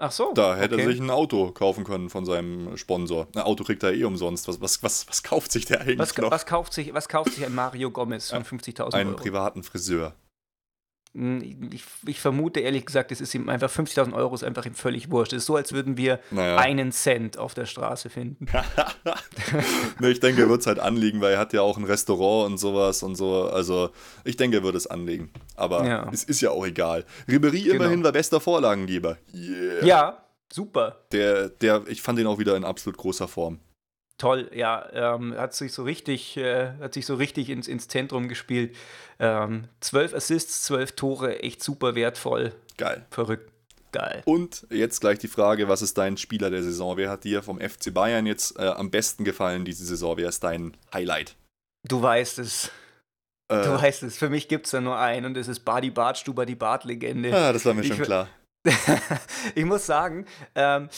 [0.00, 0.32] Ach so.
[0.32, 0.84] Da hätte okay.
[0.84, 3.26] er sich ein Auto kaufen können von seinem Sponsor.
[3.34, 4.46] Ein Auto kriegt er eh umsonst.
[4.46, 6.30] Was, was, was, was kauft sich der eigentlich was, noch?
[6.30, 8.96] Was kauft, sich, was kauft sich ein Mario Gomez von 50.000 Euro?
[8.96, 10.14] Einen privaten Friseur.
[11.14, 14.74] Hm, ich, ich, vermute ehrlich gesagt, es ist ihm einfach 50.000 Euro ist einfach ihm
[14.74, 15.32] völlig wurscht.
[15.32, 16.56] Es ist so, als würden wir naja.
[16.56, 18.46] einen Cent auf der Straße finden.
[20.00, 22.52] ne, ich denke, er wird es halt anlegen, weil er hat ja auch ein Restaurant
[22.52, 23.44] und sowas und so.
[23.44, 23.90] Also
[24.24, 25.30] ich denke, er würde es anlegen.
[25.56, 26.10] Aber ja.
[26.12, 27.04] es ist ja auch egal.
[27.26, 27.76] Ribery genau.
[27.76, 29.16] immerhin war bester Vorlagengeber.
[29.34, 29.84] Yeah.
[29.84, 31.04] Ja, super.
[31.12, 33.60] Der, der, ich fand ihn auch wieder in absolut großer Form
[34.18, 38.28] toll, ja, ähm, hat sich so richtig, äh, hat sich so richtig ins, ins Zentrum
[38.28, 38.76] gespielt.
[39.18, 42.52] Ähm, zwölf Assists, zwölf Tore, echt super wertvoll.
[42.76, 43.06] Geil.
[43.10, 43.50] Verrückt.
[43.92, 44.22] Geil.
[44.26, 46.98] Und jetzt gleich die Frage, was ist dein Spieler der Saison?
[46.98, 50.18] Wer hat dir vom FC Bayern jetzt äh, am besten gefallen diese Saison?
[50.18, 51.36] Wer ist dein Highlight?
[51.88, 52.70] Du weißt es.
[53.50, 54.18] Äh, du weißt es.
[54.18, 57.34] Für mich gibt es da nur einen und das ist Badi Bartstuber, die Bart-Legende.
[57.34, 58.28] Ah, das war mir ich, schon klar.
[59.54, 60.90] ich muss sagen, ähm,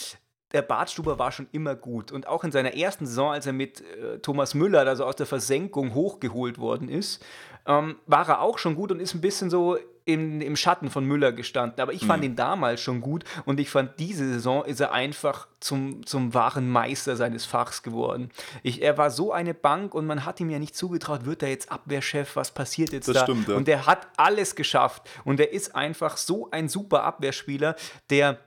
[0.53, 2.11] der Bartstuber war schon immer gut.
[2.11, 5.25] Und auch in seiner ersten Saison, als er mit äh, Thomas Müller, also aus der
[5.25, 7.23] Versenkung hochgeholt worden ist,
[7.65, 11.05] ähm, war er auch schon gut und ist ein bisschen so in, im Schatten von
[11.05, 11.79] Müller gestanden.
[11.79, 12.31] Aber ich fand mhm.
[12.31, 16.69] ihn damals schon gut und ich fand, diese Saison ist er einfach zum, zum wahren
[16.69, 18.29] Meister seines Fachs geworden.
[18.63, 21.49] Ich, er war so eine Bank und man hat ihm ja nicht zugetraut, wird er
[21.49, 23.23] jetzt Abwehrchef, was passiert jetzt das da?
[23.23, 23.55] Stimmt, ja.
[23.55, 25.07] Und er hat alles geschafft.
[25.23, 27.75] Und er ist einfach so ein super Abwehrspieler,
[28.09, 28.39] der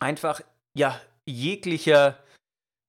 [0.00, 0.42] einfach,
[0.74, 2.18] ja, jeglicher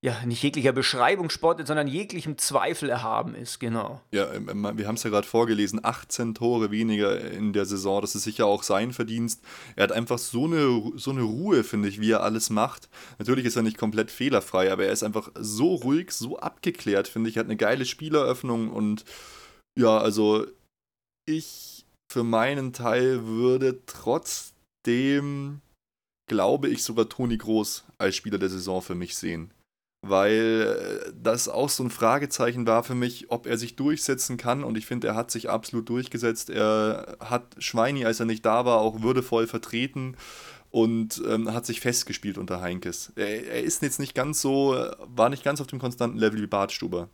[0.04, 4.02] ja, nicht jeglicher Beschreibung spottet, sondern jeglichem Zweifel erhaben ist, genau.
[4.12, 8.02] Ja, ähm, ähm, wir haben es ja gerade vorgelesen, 18 Tore weniger in der Saison,
[8.02, 9.44] das ist sicher auch sein Verdienst.
[9.76, 12.90] Er hat einfach so eine, so eine Ruhe, finde ich, wie er alles macht.
[13.20, 17.30] Natürlich ist er nicht komplett fehlerfrei, aber er ist einfach so ruhig, so abgeklärt, finde
[17.30, 17.38] ich.
[17.38, 19.06] Er hat eine geile Spieleröffnung und
[19.78, 20.48] ja, also
[21.28, 25.62] ich für meinen Teil würde trotzdem,
[26.32, 29.52] glaube ich, sogar Toni Groß als Spieler der Saison für mich sehen
[30.02, 34.64] weil äh, das auch so ein Fragezeichen war für mich, ob er sich durchsetzen kann.
[34.64, 36.50] Und ich finde, er hat sich absolut durchgesetzt.
[36.50, 40.18] Er hat Schweini, als er nicht da war, auch würdevoll vertreten
[40.72, 43.12] und ähm, hat sich festgespielt unter Heinkes.
[43.16, 46.48] Er, er, ist jetzt nicht ganz so, war nicht ganz auf dem konstanten Level wie
[46.48, 47.10] Bartstuber.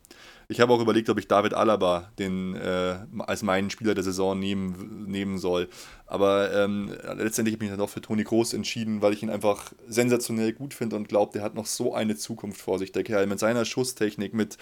[0.50, 4.38] Ich habe auch überlegt, ob ich David Alaba den, äh, als meinen Spieler der Saison
[4.38, 5.68] nehmen, nehmen soll.
[6.06, 9.28] Aber ähm, letztendlich habe ich mich dann doch für Toni Groß entschieden, weil ich ihn
[9.28, 13.04] einfach sensationell gut finde und glaube, der hat noch so eine Zukunft vor sich, der
[13.04, 13.26] Kerl.
[13.26, 14.56] Mit seiner Schusstechnik, mit,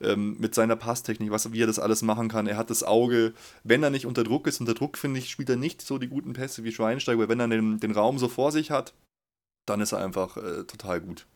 [0.00, 2.46] ähm, mit seiner Passtechnik, was, wie er das alles machen kann.
[2.46, 5.50] Er hat das Auge, wenn er nicht unter Druck ist, unter Druck finde ich, spielt
[5.50, 8.28] er nicht so die guten Pässe wie Schweinsteiger, aber wenn er den, den Raum so
[8.28, 8.94] vor sich hat,
[9.66, 11.26] dann ist er einfach äh, total gut.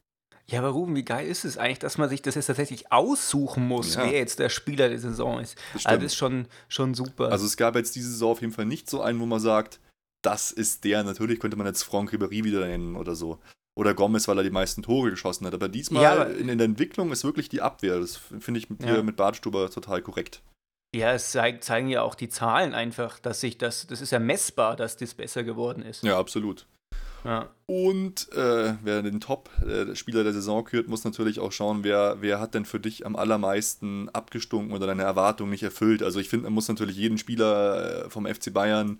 [0.51, 3.69] Ja, aber Ruben, wie geil ist es eigentlich, dass man sich das jetzt tatsächlich aussuchen
[3.69, 4.05] muss, ja.
[4.05, 5.59] wer jetzt der Spieler der Saison ist.
[5.75, 7.31] Das, also das ist schon, schon super.
[7.31, 9.79] Also es gab jetzt diese Saison auf jeden Fall nicht so einen, wo man sagt,
[10.23, 11.05] das ist der.
[11.05, 13.39] Natürlich könnte man jetzt Franck Ribéry wieder nennen oder so.
[13.77, 15.55] Oder Gomez, weil er die meisten Tore geschossen hat.
[15.55, 18.01] Aber diesmal ja, aber in, in, der Entwicklung ist wirklich die Abwehr.
[18.01, 19.03] Das finde ich mit, ja.
[19.03, 20.43] mit Badstuber total korrekt.
[20.97, 24.19] Ja, es zeig, zeigen ja auch die Zahlen einfach, dass sich das, das ist ja
[24.19, 26.03] messbar, dass das besser geworden ist.
[26.03, 26.67] Ja, absolut.
[27.29, 27.51] Ja.
[27.67, 32.41] Und äh, wer den Top-Spieler äh, der Saison kürt, muss natürlich auch schauen, wer, wer
[32.41, 36.03] hat denn für dich am allermeisten abgestunken oder deine Erwartungen nicht erfüllt.
[36.03, 38.99] Also ich finde, man muss natürlich jeden Spieler äh, vom FC Bayern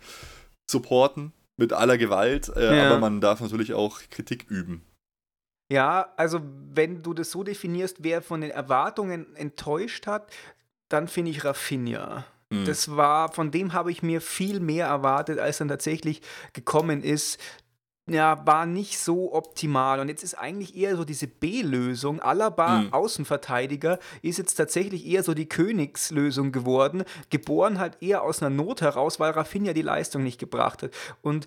[0.71, 2.91] supporten mit aller Gewalt, äh, ja.
[2.91, 4.83] aber man darf natürlich auch Kritik üben.
[5.73, 6.41] Ja, also
[6.75, 10.31] wenn du das so definierst, wer von den Erwartungen enttäuscht hat,
[10.91, 12.27] dann finde ich Rafinha.
[12.51, 12.67] Mhm.
[12.67, 16.21] Das war, von dem habe ich mir viel mehr erwartet, als dann tatsächlich
[16.53, 17.39] gekommen ist
[18.09, 20.01] ja, war nicht so optimal.
[20.01, 22.21] Und jetzt ist eigentlich eher so diese B-Lösung.
[22.21, 22.93] Alaba, mhm.
[22.93, 27.05] Außenverteidiger, ist jetzt tatsächlich eher so die Königslösung geworden.
[27.31, 30.91] Geboren halt eher aus einer Not heraus, weil Rafinha die Leistung nicht gebracht hat.
[31.23, 31.47] Und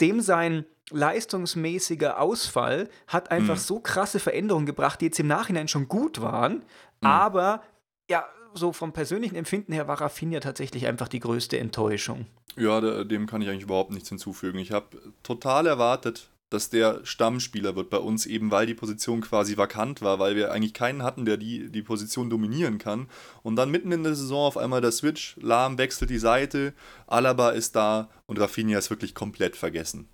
[0.00, 3.60] dem sein leistungsmäßiger Ausfall hat einfach mhm.
[3.60, 6.56] so krasse Veränderungen gebracht, die jetzt im Nachhinein schon gut waren.
[7.00, 7.08] Mhm.
[7.08, 7.62] Aber
[8.10, 12.26] ja, so vom persönlichen Empfinden her war Rafinha tatsächlich einfach die größte Enttäuschung.
[12.56, 14.58] Ja, dem kann ich eigentlich überhaupt nichts hinzufügen.
[14.58, 19.56] Ich habe total erwartet, dass der Stammspieler wird bei uns, eben weil die Position quasi
[19.56, 23.08] vakant war, weil wir eigentlich keinen hatten, der die, die Position dominieren kann.
[23.42, 26.74] Und dann mitten in der Saison auf einmal der Switch, Lahm wechselt die Seite,
[27.06, 30.08] Alaba ist da und Rafinha ist wirklich komplett vergessen.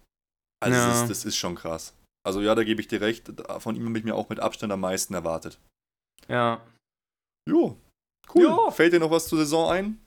[0.61, 0.89] Also ja.
[0.89, 1.95] das, ist, das ist schon krass.
[2.25, 4.73] Also ja, da gebe ich dir recht, von ihm habe ich mir auch mit Abstand
[4.73, 5.59] am meisten erwartet.
[6.29, 6.61] Ja.
[7.49, 7.79] Jo,
[8.35, 8.43] cool.
[8.43, 8.71] Jo.
[8.71, 10.01] Fällt dir noch was zur Saison ein?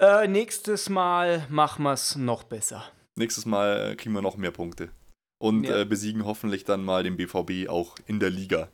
[0.00, 2.84] Äh, nächstes Mal machen wir es noch besser.
[3.16, 4.90] Nächstes Mal kriegen wir noch mehr Punkte.
[5.40, 5.80] Und ja.
[5.80, 8.68] äh, besiegen hoffentlich dann mal den BVB auch in der Liga.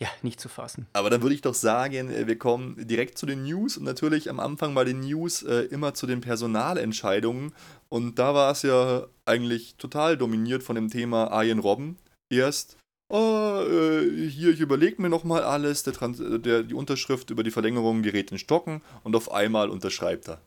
[0.00, 0.86] Ja, nicht zu fassen.
[0.94, 4.30] Aber dann würde ich doch sagen, äh, wir kommen direkt zu den News und natürlich
[4.30, 7.52] am Anfang bei den News äh, immer zu den Personalentscheidungen.
[7.90, 11.98] Und da war es ja eigentlich total dominiert von dem Thema Arjen Robben.
[12.30, 12.78] Erst
[13.10, 15.92] oh, äh, hier, ich überlege mir nochmal alles, der,
[16.38, 20.40] der, die Unterschrift über die Verlängerung gerät in Stocken und auf einmal unterschreibt er.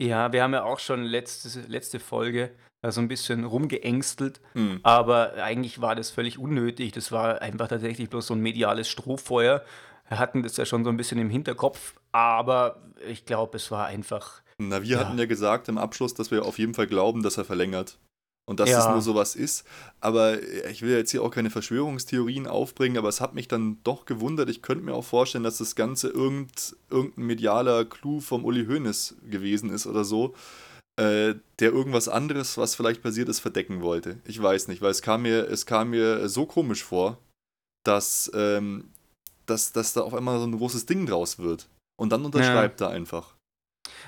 [0.00, 4.80] Ja, wir haben ja auch schon letzte, letzte Folge äh, so ein bisschen rumgeängstelt, mhm.
[4.82, 6.92] aber eigentlich war das völlig unnötig.
[6.92, 9.62] Das war einfach tatsächlich bloß so ein mediales Strohfeuer.
[10.08, 13.86] Wir hatten das ja schon so ein bisschen im Hinterkopf, aber ich glaube, es war
[13.86, 14.40] einfach.
[14.58, 14.98] Na, wir ja.
[15.00, 17.98] hatten ja gesagt im Abschluss, dass wir auf jeden Fall glauben, dass er verlängert
[18.50, 18.80] und dass ja.
[18.80, 19.64] es nur sowas ist.
[20.00, 24.06] Aber ich will jetzt hier auch keine Verschwörungstheorien aufbringen, aber es hat mich dann doch
[24.06, 24.50] gewundert.
[24.50, 29.14] Ich könnte mir auch vorstellen, dass das Ganze irgend, irgendein medialer Clou vom Uli Hoeneß
[29.30, 30.34] gewesen ist oder so,
[30.96, 34.18] äh, der irgendwas anderes, was vielleicht passiert ist, verdecken wollte.
[34.24, 37.18] Ich weiß nicht, weil es kam mir, es kam mir so komisch vor,
[37.86, 38.90] dass, ähm,
[39.46, 41.68] dass, dass da auf einmal so ein großes Ding draus wird.
[41.96, 42.88] Und dann unterschreibt ja.
[42.88, 43.36] er einfach.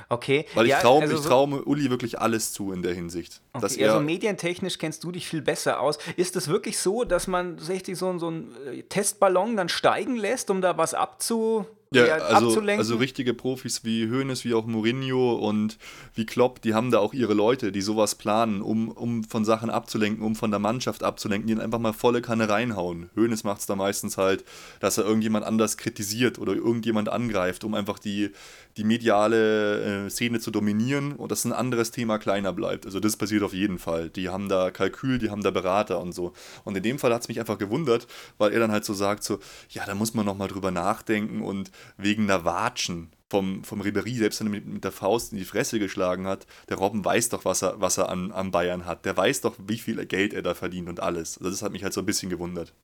[0.09, 0.46] Okay.
[0.55, 3.40] Weil ich Ja, traue also traue Uli wirklich alles zu in der Hinsicht.
[3.55, 5.99] Okay, also medientechnisch kennst du dich viel besser aus.
[6.17, 10.49] Ist es wirklich so, dass man richtig so, so einen äh, Testballon dann steigen lässt,
[10.49, 12.79] um da was abzu, Ja, ja, also, abzulenken?
[12.79, 15.77] also richtige Profis wie Hoeneß, wie auch Mourinho und
[16.15, 19.69] wie Klopp, die haben da auch ihre Leute, die sowas planen, um, um von Sachen
[19.69, 23.11] abzulenken, um von der Mannschaft abzulenken, die dann einfach mal volle Kanne reinhauen.
[23.17, 24.45] Hoeneß macht es da meistens halt,
[24.81, 28.31] dass er irgendjemand anders kritisiert oder irgendjemand angreift, um einfach die,
[28.79, 32.87] die mediale äh, Szene zu dominieren und dass ein anderes Thema kleiner bleibt.
[32.87, 34.11] Also das passiert auf jeden Fall.
[34.11, 36.33] Die haben da Kalkül, die haben da Berater und so.
[36.64, 38.07] Und in dem Fall hat es mich einfach gewundert,
[38.38, 39.38] weil er dann halt so sagt, so,
[39.70, 44.40] ja, da muss man nochmal drüber nachdenken und wegen einer Watschen vom, vom Ribéry, selbst
[44.40, 47.46] wenn er mit, mit der Faust in die Fresse geschlagen hat, der Robben weiß doch,
[47.46, 49.07] was er, was er an, an Bayern hat.
[49.07, 51.38] Der weiß doch, wie viel Geld er da verdient und alles.
[51.38, 52.74] Also das hat mich halt so ein bisschen gewundert.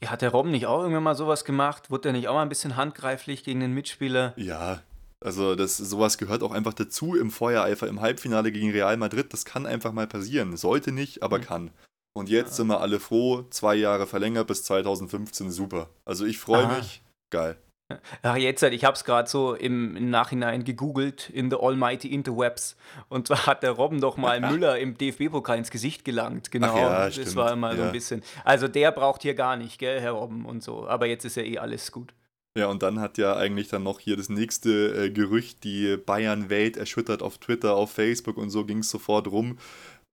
[0.00, 1.90] ja, hat der Robben nicht auch irgendwann mal sowas gemacht?
[1.90, 4.34] Wurde der nicht auch mal ein bisschen handgreiflich gegen den Mitspieler?
[4.36, 4.82] Ja,
[5.24, 9.32] also das, sowas gehört auch einfach dazu im Feuereifer, im Halbfinale gegen Real Madrid.
[9.32, 10.56] Das kann einfach mal passieren.
[10.56, 11.42] Sollte nicht, aber Mhm.
[11.42, 11.70] kann.
[12.14, 15.88] Und jetzt sind wir alle froh, zwei Jahre verlängert bis 2015, super.
[16.04, 17.02] Also ich freue mich.
[17.30, 17.56] Geil.
[18.22, 22.08] Ach, jetzt, halt, ich habe es gerade so im, im Nachhinein gegoogelt in the almighty
[22.08, 22.76] interwebs.
[23.08, 26.50] Und zwar hat der Robben doch mal Müller im DFB-Pokal ins Gesicht gelangt.
[26.50, 27.88] Genau, ja, das war mal so ja.
[27.88, 28.22] ein bisschen.
[28.44, 30.86] Also der braucht hier gar nicht, gell, Herr Robben und so.
[30.86, 32.12] Aber jetzt ist ja eh alles gut.
[32.56, 36.76] Ja, und dann hat ja eigentlich dann noch hier das nächste äh, Gerücht, die Bayern-Welt
[36.76, 39.58] erschüttert auf Twitter, auf Facebook und so ging es sofort rum.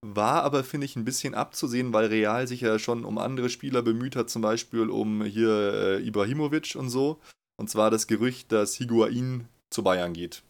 [0.02, 3.82] War aber, finde ich, ein bisschen abzusehen, weil Real sich ja schon um andere Spieler
[3.82, 5.49] bemüht hat, zum Beispiel um hier
[5.99, 7.19] äh, Ibrahimovic und so.
[7.58, 10.43] Und zwar das Gerücht, dass Higuain zu Bayern geht.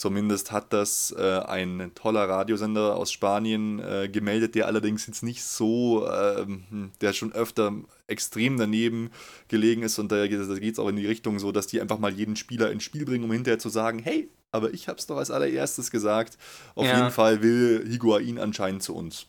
[0.00, 5.42] Zumindest hat das äh, ein toller Radiosender aus Spanien äh, gemeldet, der allerdings jetzt nicht
[5.42, 7.72] so, ähm, der schon öfter
[8.06, 9.10] extrem daneben
[9.48, 12.12] gelegen ist und da geht es auch in die Richtung so, dass die einfach mal
[12.12, 15.32] jeden Spieler ins Spiel bringen, um hinterher zu sagen, hey, aber ich hab's doch als
[15.32, 16.38] allererstes gesagt.
[16.76, 16.96] Auf Ja.
[16.96, 19.26] jeden Fall will Higuain anscheinend zu uns.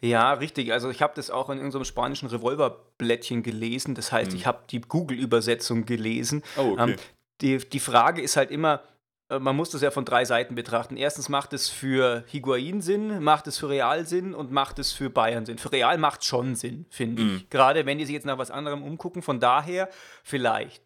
[0.00, 0.72] Ja, richtig.
[0.72, 3.94] Also ich habe das auch in irgendeinem spanischen Revolverblättchen gelesen.
[3.96, 4.38] Das heißt, Hm.
[4.38, 6.42] ich habe die Google-Übersetzung gelesen.
[6.56, 6.92] Oh, okay.
[6.92, 6.96] Ähm,
[7.40, 8.78] die, die Frage ist halt immer, äh,
[9.28, 10.96] man muss das ja von drei Seiten betrachten.
[10.96, 15.10] Erstens macht es für Higuain Sinn, macht es für Real Sinn und macht es für
[15.10, 15.58] Bayern Sinn.
[15.58, 17.36] Für Real macht schon Sinn, finde Mhm.
[17.36, 17.50] ich.
[17.50, 19.22] Gerade wenn die sich jetzt nach was anderem umgucken.
[19.22, 19.88] Von daher
[20.22, 20.82] vielleicht.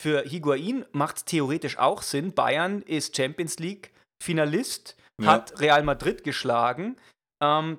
[0.00, 2.32] Für Higuain macht es theoretisch auch Sinn.
[2.34, 5.26] Bayern ist Champions League Finalist, Ja.
[5.32, 6.96] hat Real Madrid geschlagen.
[7.42, 7.78] Ähm,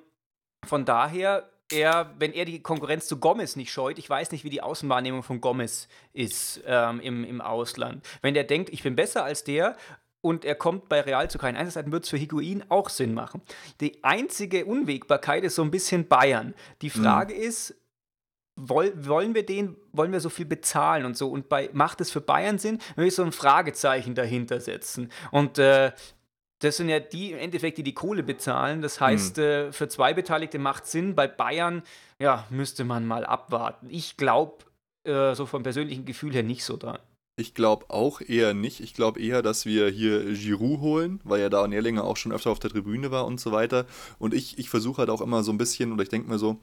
[0.65, 4.49] von daher, er, wenn er die Konkurrenz zu Gomez nicht scheut, ich weiß nicht, wie
[4.49, 8.05] die Außenwahrnehmung von Gomez ist ähm, im, im Ausland.
[8.21, 9.75] Wenn der denkt, ich bin besser als der
[10.23, 13.41] und er kommt bei Real zu keinen Einsatzzeiten, wird es für Higuain auch Sinn machen.
[13.81, 16.55] Die einzige Unwägbarkeit ist so ein bisschen Bayern.
[16.81, 17.75] Die Frage ist,
[18.55, 21.29] woll, wollen wir den, wollen wir so viel bezahlen und so?
[21.29, 25.11] Und bei, macht es für Bayern Sinn, wenn wir so ein Fragezeichen dahinter setzen?
[25.31, 25.91] Und äh,
[26.59, 28.81] das sind ja die im Endeffekt, die die Kohle bezahlen.
[28.81, 31.15] Das heißt, äh, für zwei Beteiligte macht Sinn.
[31.15, 31.83] Bei Bayern,
[32.17, 33.89] ja, müsste man mal abwarten.
[33.89, 34.63] Ich glaube,
[35.03, 36.99] äh, so vom persönlichen Gefühl her nicht so dran.
[37.35, 38.79] Ich glaube auch eher nicht.
[38.79, 42.51] Ich glaube eher, dass wir hier Giroud holen, weil ja da Nerlinger auch schon öfter
[42.51, 43.87] auf der Tribüne war und so weiter.
[44.19, 46.59] Und ich, ich versuche halt auch immer so ein bisschen, oder ich denke mir so,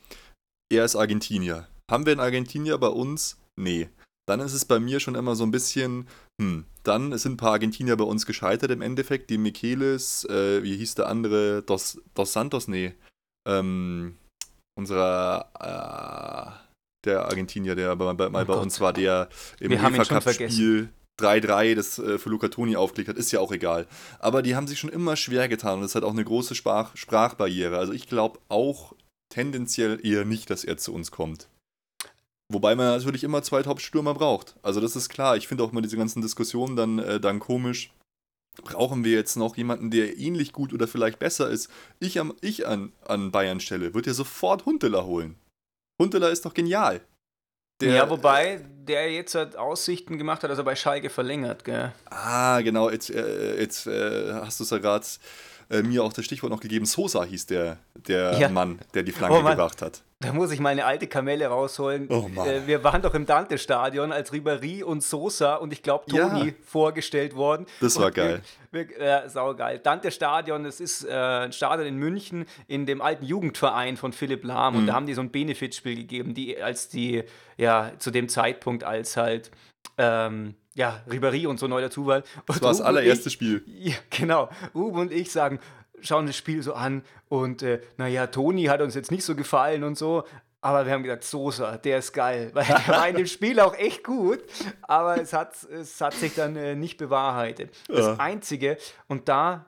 [0.72, 1.66] er ist Argentinier.
[1.90, 3.36] Haben wir einen Argentinier bei uns?
[3.56, 3.88] Nee.
[4.28, 6.06] Dann ist es bei mir schon immer so ein bisschen,
[6.40, 9.28] hm, dann sind ein paar Argentinier bei uns gescheitert im Endeffekt.
[9.30, 11.62] Die Michelis, äh, wie hieß der andere?
[11.62, 12.68] Dos, Dos Santos?
[12.68, 12.94] Nee.
[13.48, 14.18] Ähm,
[14.78, 16.69] unserer, äh,
[17.04, 18.62] der Argentinier, der bei, bei, mal Oh bei Gott.
[18.62, 23.40] uns war, der im UEFA-Cup-Spiel 3-3 das äh, für Luca Toni aufgelegt hat, ist ja
[23.40, 23.86] auch egal.
[24.18, 26.96] Aber die haben sich schon immer schwer getan und das hat auch eine große Sprach
[26.96, 27.76] Sprachbarriere.
[27.78, 28.94] Also ich glaube auch
[29.32, 31.48] tendenziell eher nicht, dass er zu uns kommt.
[32.52, 34.56] Wobei man natürlich immer zwei Top-Stürmer braucht.
[34.62, 35.36] Also das ist klar.
[35.36, 37.92] Ich finde auch immer diese ganzen Diskussionen dann, äh, dann komisch.
[38.64, 41.70] Brauchen wir jetzt noch jemanden, der ähnlich gut oder vielleicht besser ist?
[42.00, 45.36] Ich, am, ich an, an Bayern Stelle würde ja sofort Hunteler holen.
[46.00, 47.00] Hunteler ist doch genial.
[47.80, 51.92] Der- ja, wobei der jetzt halt Aussichten gemacht hat, dass er bei Schalke verlängert, gell?
[52.06, 55.06] Ah, genau, jetzt, äh, jetzt äh, hast du es ja gerade
[55.70, 56.84] äh, mir auch das Stichwort noch gegeben.
[56.84, 57.78] Sosa hieß der,
[58.08, 58.48] der Ja.
[58.48, 60.02] Mann, der die Flanke Oh gebracht hat.
[60.22, 62.06] Da muss ich meine alte Kamelle rausholen.
[62.10, 62.28] Oh.
[62.44, 66.52] Äh, wir waren doch im Dante-Stadion als Ribéry und Sosa und ich glaube Toni Ja.
[66.66, 67.64] vorgestellt worden.
[67.80, 68.42] Das war Und geil.
[68.70, 69.78] Wir, wir, äh, saugeil.
[69.78, 74.74] Dante-Stadion, das ist äh, ein Stadion in München in dem alten Jugendverein von Philipp Lahm
[74.74, 74.80] Mhm.
[74.80, 77.22] und da haben die so ein Benefitspiel gegeben, die als die,
[77.56, 79.50] ja, zu dem Zeitpunkt als halt
[79.96, 82.22] ähm, ja, Ribéry und so neu dazu waren.
[82.46, 83.62] Das war das allererste Spiel.
[83.66, 84.48] Ja, genau.
[84.74, 85.60] Ruben und ich sagen,
[86.00, 89.84] schauen das Spiel so an und äh, naja, Toni hat uns jetzt nicht so gefallen
[89.84, 90.24] und so.
[90.62, 92.50] Aber wir haben gesagt, Sosa, der ist geil.
[92.54, 94.40] Weil der war in dem Spiel auch echt gut,
[94.82, 97.74] aber es hat, es hat sich dann äh, nicht bewahrheitet.
[97.88, 98.14] Das Ja.
[98.16, 99.66] Einzige, und da,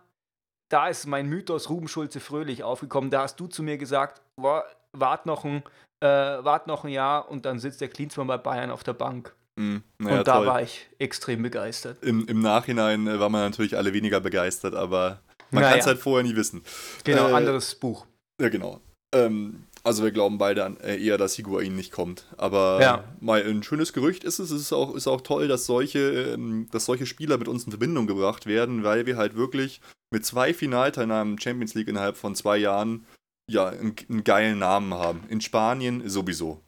[0.70, 3.10] da ist mein Mythos Ruben Schulze Fröhlich aufgekommen.
[3.10, 5.62] Da hast du zu mir gesagt, boah, wart noch ein,
[6.00, 9.34] äh, wart noch ein Jahr und dann sitzt der Klinsmann bei Bayern auf der Bank.
[9.58, 10.46] Hm, naja, und da toll.
[10.46, 12.02] war ich extrem begeistert.
[12.02, 15.70] Im, Im Nachhinein äh, war man natürlich alle weniger begeistert, aber man Naja.
[15.72, 16.62] kann es halt vorher nie wissen.
[17.04, 18.06] Genau, Äh, anderes Buch.
[18.40, 18.80] Ja, genau.
[19.14, 22.24] Ähm, also wir glauben beide an, äh, eher, dass Higuain nicht kommt.
[22.38, 23.04] Aber Ja.
[23.20, 24.50] mal ein schönes Gerücht ist es.
[24.50, 27.72] Es ist auch, ist auch toll, dass solche, ähm, dass solche Spieler mit uns in
[27.72, 32.56] Verbindung gebracht werden, weil wir halt wirklich mit zwei Finalteilnahmen Champions League innerhalb von zwei
[32.56, 33.04] Jahren
[33.50, 35.24] ja einen, einen geilen Namen haben.
[35.28, 36.62] In Spanien sowieso.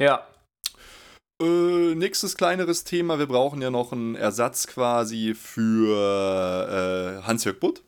[0.00, 0.26] Ja,
[1.40, 3.18] Äh, nächstes kleineres Thema.
[3.18, 7.82] Wir brauchen ja noch einen Ersatz quasi für äh, Hans-Jörg Butt.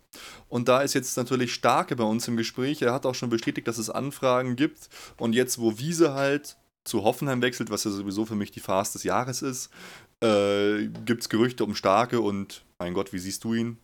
[0.48, 2.82] Und da ist jetzt natürlich Starke bei uns im Gespräch.
[2.82, 4.88] Er hat auch schon bestätigt, dass es Anfragen gibt.
[5.18, 8.92] Und jetzt, wo Wiese halt zu Hoffenheim wechselt, was ja sowieso für mich die Farce
[8.92, 9.70] des Jahres ist,
[10.22, 12.20] äh, gibt es Gerüchte um Starke.
[12.20, 13.78] Und mein Gott, wie siehst du ihn?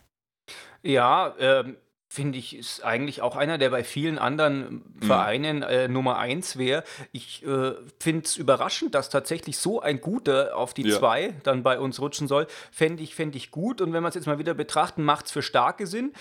[0.83, 1.77] Ja, ähm,
[2.09, 6.83] finde ich, ist eigentlich auch einer, der bei vielen anderen Vereinen äh, Nummer eins wäre.
[7.13, 10.99] Ich äh, finde es überraschend, dass tatsächlich so ein guter auf die Ja.
[10.99, 12.47] zwei dann bei uns rutschen soll.
[12.73, 13.81] Fände ich, fänd ich gut.
[13.83, 16.13] Und wenn wir es jetzt mal wieder betrachten, macht es für starke Sinn.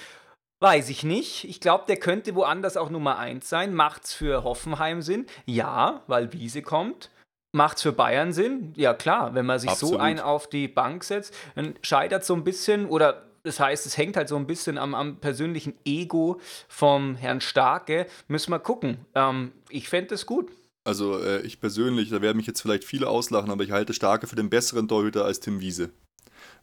[0.60, 1.46] Weiß ich nicht.
[1.46, 3.74] Ich glaube, der könnte woanders auch Nummer eins sein.
[3.74, 5.26] Macht es für Hoffenheim Sinn?
[5.46, 7.12] Ja, weil Wiese kommt.
[7.54, 8.74] Macht es für Bayern Sinn?
[8.76, 9.36] Ja, klar.
[9.36, 10.02] Wenn man sich so Absolut.
[10.02, 14.18] einen auf die Bank setzt, dann scheitert so ein bisschen oder das heißt, es hängt
[14.18, 18.06] halt so ein bisschen am, am persönlichen Ego vom Herrn Starke.
[18.28, 18.98] Müssen wir gucken.
[19.16, 20.52] Ähm, ich fände es gut.
[20.84, 24.28] Also äh, ich persönlich, da werden mich jetzt vielleicht viele auslachen, aber ich halte Starke
[24.28, 25.90] für den besseren Torhüter als Tim Wiese.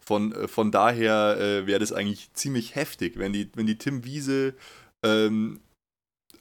[0.01, 4.05] Von, äh, von daher äh, wäre das eigentlich ziemlich heftig, wenn die, wenn die Tim
[4.05, 4.55] Wiese
[5.03, 5.61] ähm,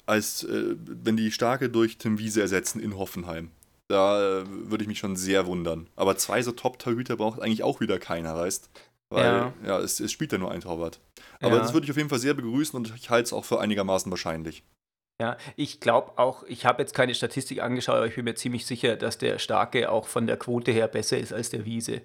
[0.05, 3.51] als äh, wenn die Starke durch Tim Wiese ersetzen in Hoffenheim.
[3.89, 5.87] Da äh, würde ich mich schon sehr wundern.
[5.95, 8.69] Aber zwei so Top-Torhüter braucht eigentlich auch wieder keiner, weißt
[9.13, 9.79] Weil, ja, Ja.
[9.79, 10.99] es, es spielt ja nur ein Torwart.
[11.39, 11.61] Aber Ja.
[11.61, 14.11] das würde ich auf jeden Fall sehr begrüßen und ich halte es auch für einigermaßen
[14.11, 14.63] wahrscheinlich.
[15.21, 18.65] Ja, ich glaube auch, ich habe jetzt keine Statistik angeschaut, aber ich bin mir ziemlich
[18.65, 22.01] sicher, dass der Starke auch von der Quote her besser ist als der Wiese.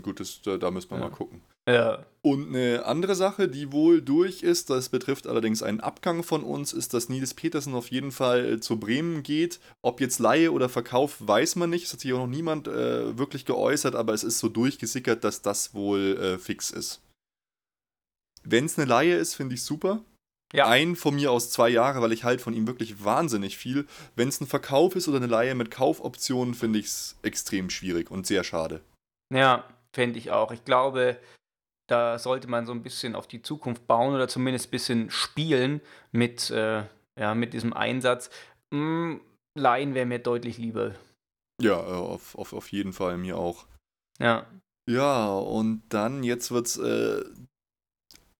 [0.00, 1.04] Gut, das, da, da müssen wir Ja.
[1.08, 1.42] mal gucken.
[1.68, 6.42] Ja, Und eine andere Sache, die wohl durch ist, das betrifft allerdings einen Abgang von
[6.42, 9.60] uns, ist, dass Nils Petersen auf jeden Fall äh, zu Bremen geht.
[9.80, 11.84] Ob jetzt Laie oder Verkauf, weiß man nicht.
[11.84, 15.42] Es hat sich auch noch niemand äh, wirklich geäußert, aber es ist so durchgesickert, dass
[15.42, 17.00] das wohl äh, fix ist.
[18.44, 20.00] Wenn es eine Laie ist, finde ich super.
[20.52, 20.66] Ja.
[20.68, 23.86] Ein von mir aus zwei Jahre, weil ich halt von ihm wirklich wahnsinnig viel.
[24.16, 28.10] Wenn es ein Verkauf ist oder eine Laie mit Kaufoptionen, finde ich es extrem schwierig
[28.10, 28.80] und sehr schade.
[29.32, 30.52] ja fände ich auch.
[30.52, 31.18] Ich glaube,
[31.88, 35.80] da sollte man so ein bisschen auf die Zukunft bauen oder zumindest ein bisschen spielen
[36.10, 36.84] mit, äh,
[37.18, 38.30] ja, mit diesem Einsatz.
[38.70, 39.16] Mm,
[39.54, 40.94] Laien wäre mir deutlich lieber.
[41.60, 43.66] Ja, äh, auf, auf, auf jeden Fall, mir auch.
[44.18, 44.46] Ja.
[44.88, 47.24] Ja, und dann, jetzt wird es äh,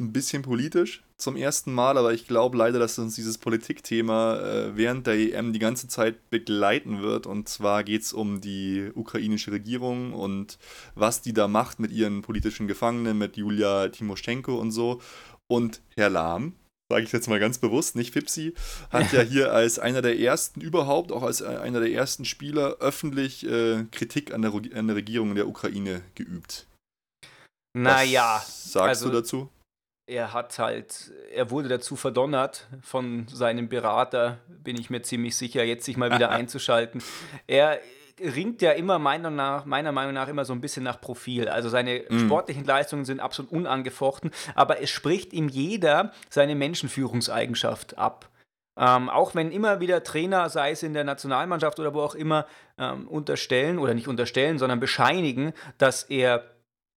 [0.03, 4.77] ein bisschen politisch zum ersten Mal, aber ich glaube leider, dass uns dieses Politikthema äh,
[4.77, 7.27] während der EM die ganze Zeit begleiten wird.
[7.27, 10.59] Und zwar geht es um die ukrainische Regierung und
[10.95, 15.01] was die da macht mit ihren politischen Gefangenen, mit Julia Timoschenko und so.
[15.49, 16.55] Und Herr Lahm,
[16.91, 18.55] sage ich jetzt mal ganz bewusst, nicht Fipsi,
[18.91, 22.79] hat ja hier als einer der ersten überhaupt, auch als äh, einer der ersten Spieler
[22.81, 26.67] öffentlich äh, Kritik an der, an der Regierung der Ukraine geübt.
[27.79, 29.49] Naja, Was sagst also- du dazu?
[30.07, 35.63] Er hat halt, er wurde dazu verdonnert von seinem Berater, bin ich mir ziemlich sicher,
[35.65, 37.03] jetzt sich mal wieder einzuschalten.
[37.47, 37.81] Er
[38.21, 41.49] ringt ja immer meiner, nach, meiner Meinung nach immer so ein bisschen nach Profil.
[41.49, 42.27] Also seine Mm.
[42.27, 48.29] sportlichen Leistungen sind absolut unangefochten, aber es spricht ihm jeder seine Menschenführungseigenschaft ab.
[48.79, 52.47] Ähm, auch wenn immer wieder Trainer, sei es in der Nationalmannschaft oder wo auch immer,
[52.79, 56.45] ähm, unterstellen oder nicht unterstellen, sondern bescheinigen, dass er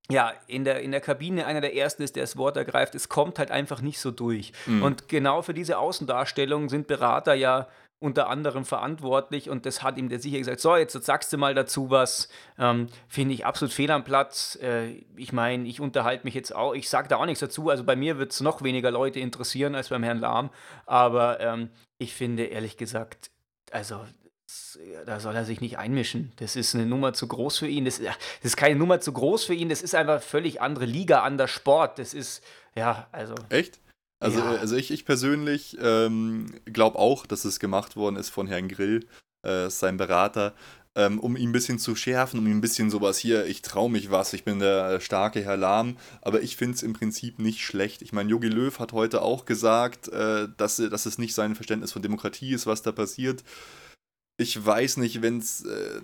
[0.09, 2.93] ja, in der, in der Kabine einer der Ersten ist, der das Wort ergreift.
[2.93, 4.51] Es kommt halt einfach nicht so durch.
[4.67, 4.83] Mhm.
[4.83, 7.67] Und genau für diese Außendarstellung sind Berater ja
[7.99, 11.55] unter anderem verantwortlich und das hat ihm der sicher gesagt, so, jetzt sagst du mal
[11.55, 14.59] dazu was, ähm, finde ich absolut fehl am Platz.
[14.61, 17.83] Äh, ich meine, ich unterhalte mich jetzt auch, ich sage da auch nichts dazu, also
[17.83, 20.49] bei mir wird es noch weniger Leute interessieren als beim Herrn Lahm,
[20.85, 23.31] aber ähm, ich finde ehrlich gesagt,
[23.71, 24.01] also
[25.05, 26.31] da soll er sich nicht einmischen.
[26.37, 27.85] Das ist eine Nummer zu groß für ihn.
[27.85, 29.69] Das, das ist keine Nummer zu groß für ihn.
[29.69, 31.99] Das ist einfach völlig andere Liga, anderer Sport.
[31.99, 32.43] Das ist,
[32.75, 33.35] ja, also.
[33.49, 33.79] Echt?
[34.19, 34.51] Also, Ja.
[34.55, 39.05] also ich, ich persönlich ähm, glaube auch, dass es gemacht worden ist von Herrn Grill,
[39.43, 40.53] äh, sein Berater,
[40.95, 43.89] ähm, um ihn ein bisschen zu schärfen, um ihm ein bisschen sowas hier, ich traue
[43.91, 47.61] mich was, ich bin der starke Herr Lahm, aber ich finde es im Prinzip nicht
[47.61, 48.01] schlecht.
[48.01, 51.91] Ich meine, Jogi Löw hat heute auch gesagt, äh, dass, dass es nicht sein Verständnis
[51.91, 53.43] von Demokratie ist, was da passiert.
[54.37, 56.01] Ich weiß nicht, wenn's, äh,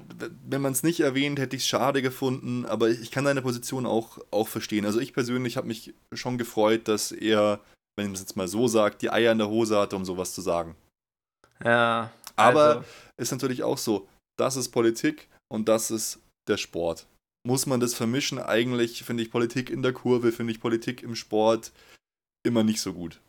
[0.48, 3.86] wenn man es nicht erwähnt, hätte ich es schade gefunden, aber ich kann deine Position
[3.86, 4.86] auch, auch verstehen.
[4.86, 7.60] Also ich persönlich habe mich schon gefreut, dass er,
[7.98, 10.34] wenn man es jetzt mal so sagt, die Eier in der Hose hatte, um sowas
[10.34, 10.76] zu sagen.
[11.64, 12.12] Ja.
[12.38, 12.84] Aber also,
[13.18, 14.08] ist natürlich auch so,
[14.40, 17.08] das ist Politik und das ist der Sport.
[17.46, 18.40] Muss man das vermischen?
[18.40, 21.72] Eigentlich finde ich Politik in der Kurve, finde ich Politik im Sport
[22.46, 23.20] immer nicht so gut.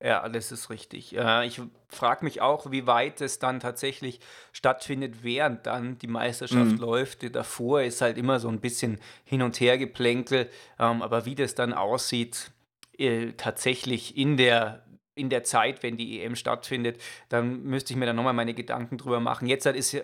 [0.00, 1.16] Ja, das ist richtig.
[1.16, 4.20] Äh, ich frage mich auch, wie weit es dann tatsächlich
[4.52, 6.78] stattfindet, während dann die Meisterschaft Mhm.
[6.80, 7.34] läuft.
[7.34, 11.72] Davor ist halt immer so ein bisschen Hin- und Hergeplänkel, ähm, aber wie das dann
[11.72, 12.52] aussieht,
[12.96, 14.84] äh, tatsächlich in der,
[15.16, 18.98] in der Zeit, wenn die EM stattfindet, dann müsste ich mir dann nochmal meine Gedanken
[18.98, 19.48] drüber machen.
[19.48, 20.02] Jetzt halt ist ja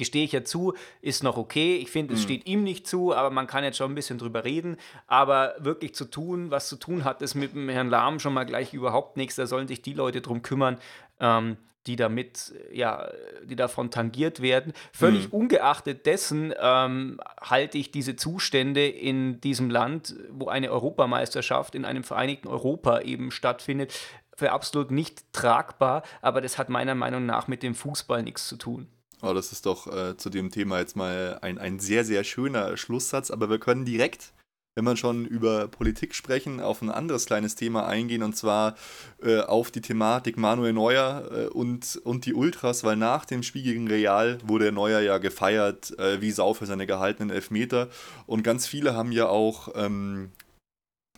[0.00, 1.76] gestehe ich ja zu, ist noch okay.
[1.76, 2.24] Ich finde, es Mhm.
[2.24, 4.76] steht ihm nicht zu, aber man kann jetzt schon ein bisschen drüber reden.
[5.06, 8.44] Aber wirklich zu tun, was zu tun hat, ist mit dem Herrn Lahm schon mal
[8.44, 9.36] gleich überhaupt nichts.
[9.36, 10.78] Da sollen sich die Leute drum kümmern,
[11.20, 13.08] ähm, die damit, ja,
[13.44, 14.72] die davon tangiert werden.
[14.92, 15.32] Völlig Mhm.
[15.40, 22.04] ungeachtet dessen ähm, halte ich diese Zustände in diesem Land, wo eine Europameisterschaft in einem
[22.04, 23.94] vereinigten Europa eben stattfindet,
[24.36, 26.02] für absolut nicht tragbar.
[26.22, 28.86] Aber das hat meiner Meinung nach mit dem Fußball nichts zu tun.
[29.22, 32.76] Oh, das ist doch äh, zu dem Thema jetzt mal ein, ein sehr, sehr schöner
[32.76, 34.32] Schlusssatz, aber wir können direkt,
[34.74, 38.76] wenn wir schon über Politik sprechen, auf ein anderes kleines Thema eingehen und zwar
[39.22, 43.62] äh, auf die Thematik Manuel Neuer äh, und, und die Ultras, weil nach dem Spiel
[43.62, 47.88] gegen Real wurde Neuer ja gefeiert äh, wie Sau für seine gehaltenen Elfmeter.
[48.26, 50.30] Und ganz viele haben ja auch ähm,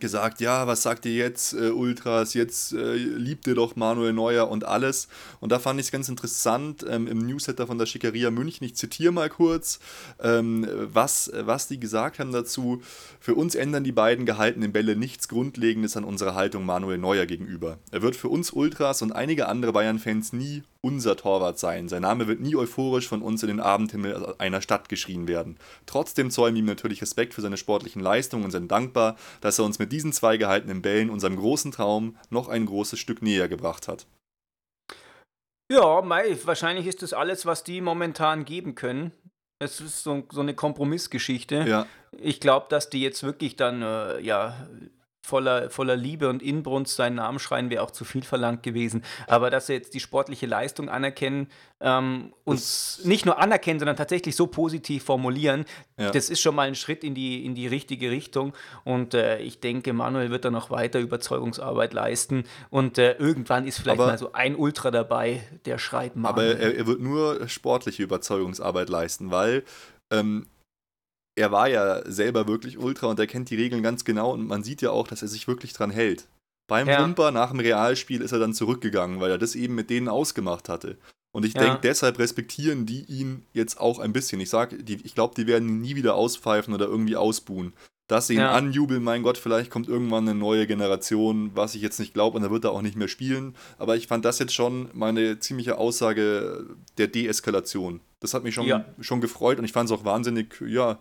[0.02, 4.50] gesagt, ja, was sagt ihr jetzt, äh, Ultras, jetzt äh, liebt ihr doch Manuel Neuer
[4.50, 5.08] und alles.
[5.40, 8.76] Und da fand ich es ganz interessant ähm, im Newsletter von der Schickeria München, ich
[8.76, 9.80] zitiere mal kurz,
[10.22, 12.82] ähm, was, was die gesagt haben dazu.
[13.18, 17.78] Für uns ändern die beiden gehaltenen Bälle nichts Grundlegendes an unserer Haltung Manuel Neuer gegenüber.
[17.90, 21.88] Er wird für uns Ultras und einige andere Bayern-Fans nie unser Torwart sein.
[21.88, 25.56] Sein Name wird nie euphorisch von uns in den Abendhimmel einer Stadt geschrien werden.
[25.86, 29.64] Trotzdem zollen wir ihm natürlich Respekt für seine sportlichen Leistungen und sind dankbar, dass er
[29.64, 33.86] uns mit diesen zwei gehaltenen Bällen unserem großen Traum noch ein großes Stück näher gebracht
[33.86, 34.06] hat.
[35.70, 39.12] Ja, mei, wahrscheinlich ist das alles, was die momentan geben können.
[39.58, 41.64] Es ist so, so eine Kompromissgeschichte.
[41.66, 41.86] Ja,
[42.18, 44.66] Ich glaube, dass die jetzt wirklich dann, äh, ja,
[45.24, 49.04] voller, voller Liebe und Inbrunst seinen Namen schreien, wäre auch zu viel verlangt gewesen.
[49.28, 51.46] Aber dass sie jetzt die sportliche Leistung anerkennen,
[51.80, 55.64] ähm, uns Das- nicht nur anerkennen, sondern tatsächlich so positiv formulieren,
[55.98, 56.10] Ja.
[56.10, 58.52] das ist schon mal ein Schritt in die, in die richtige Richtung.
[58.84, 62.44] Und äh, ich denke, Manuel wird da noch weiter Überzeugungsarbeit leisten.
[62.70, 66.56] Und äh, irgendwann ist vielleicht Aber- mal so ein Ultra dabei, der schreit aber Manuel.
[66.58, 69.62] er, er wird nur sportliche Überzeugungsarbeit leisten, weil
[70.10, 70.46] ähm,
[71.36, 74.62] er war ja selber wirklich Ultra und er kennt die Regeln ganz genau und man
[74.64, 76.26] sieht ja auch, dass er sich wirklich dran hält.
[76.68, 77.02] Beim Ja.
[77.02, 80.68] Humper nach dem Realspiel ist er dann zurückgegangen, weil er das eben mit denen ausgemacht
[80.68, 80.96] hatte.
[81.34, 81.62] Und ich Ja.
[81.62, 84.40] denke, deshalb respektieren die ihn jetzt auch ein bisschen.
[84.40, 87.72] Ich sag, die, ich glaube, die werden ihn nie wieder auspfeifen oder irgendwie ausbuhen.
[88.08, 88.52] Dass sie ihn Ja.
[88.52, 92.42] anjubeln, mein Gott, vielleicht kommt irgendwann eine neue Generation, was ich jetzt nicht glaube, und
[92.42, 93.54] dann wird er auch nicht mehr spielen.
[93.78, 96.66] Aber ich fand das jetzt schon meine ziemliche Aussage
[96.98, 98.00] der Deeskalation.
[98.20, 98.84] Das hat mich schon, Ja.
[99.00, 100.98] schon gefreut und ich fand es auch wahnsinnig, ja,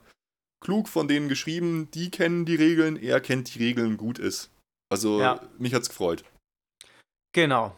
[0.62, 1.89] klug von denen geschrieben.
[1.91, 4.49] Die kennen die Regeln, er kennt die Regeln, gut ist.
[4.89, 5.41] Also, Ja.
[5.57, 6.24] mich hat's gefreut.
[7.34, 7.76] genau.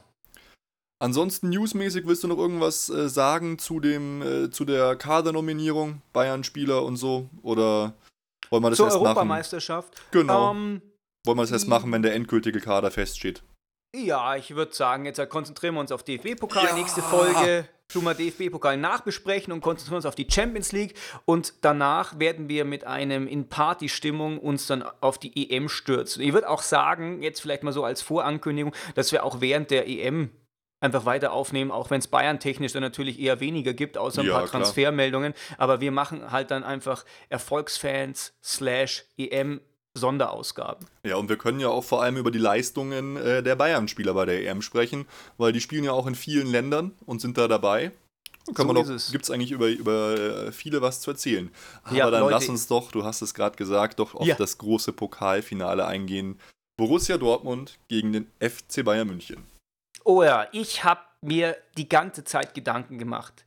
[0.99, 6.81] Ansonsten newsmäßig willst du noch irgendwas äh, sagen zu dem äh, zu der Kadernominierung Bayern-Spieler
[6.83, 7.93] und so oder
[8.49, 9.07] wollen wir das Zur erst machen?
[9.07, 10.01] Europameisterschaft.
[10.11, 10.51] Genau.
[10.51, 10.81] Ähm,
[11.25, 13.43] wollen wir das erst machen, wenn der endgültige Kader feststeht?
[13.93, 16.67] Ja, ich würde sagen, jetzt konzentrieren wir uns auf DFB-Pokal.
[16.67, 16.73] Ja.
[16.73, 20.95] Nächste Folge tun wir DFB-Pokal nachbesprechen und konzentrieren uns auf die Champions League.
[21.25, 26.23] Und danach werden wir mit einem in Party-Stimmung uns dann auf die EM stürzen.
[26.23, 29.87] Ich würde auch sagen, jetzt vielleicht mal so als Vorankündigung, dass wir auch während der
[29.87, 30.31] EM
[30.79, 34.27] einfach weiter aufnehmen, auch wenn es Bayern technisch dann natürlich eher weniger gibt, außer ein
[34.27, 34.61] Ja, paar klar.
[34.61, 35.33] Transfermeldungen.
[35.57, 39.61] Aber wir machen halt dann einfach Erfolgsfans slash EM
[39.95, 40.87] Sonderausgaben.
[41.05, 44.25] Ja, und wir können ja auch vor allem über die Leistungen äh, der Bayern-Spieler bei
[44.25, 45.05] der EM sprechen,
[45.37, 47.91] weil die spielen ja auch in vielen Ländern und sind da dabei.
[48.47, 50.15] Kann So man doch, gibt es eigentlich über, über
[50.47, 51.49] äh, viele was zu erzählen.
[51.83, 54.35] Aber Ja, dann Leute- lass uns doch, du hast es gerade gesagt, doch auf Ja.
[54.35, 56.39] das große Pokalfinale eingehen.
[56.75, 59.43] Borussia Dortmund gegen den FC Bayern München.
[60.03, 63.45] Oh ja, ich habe mir die ganze Zeit Gedanken gemacht.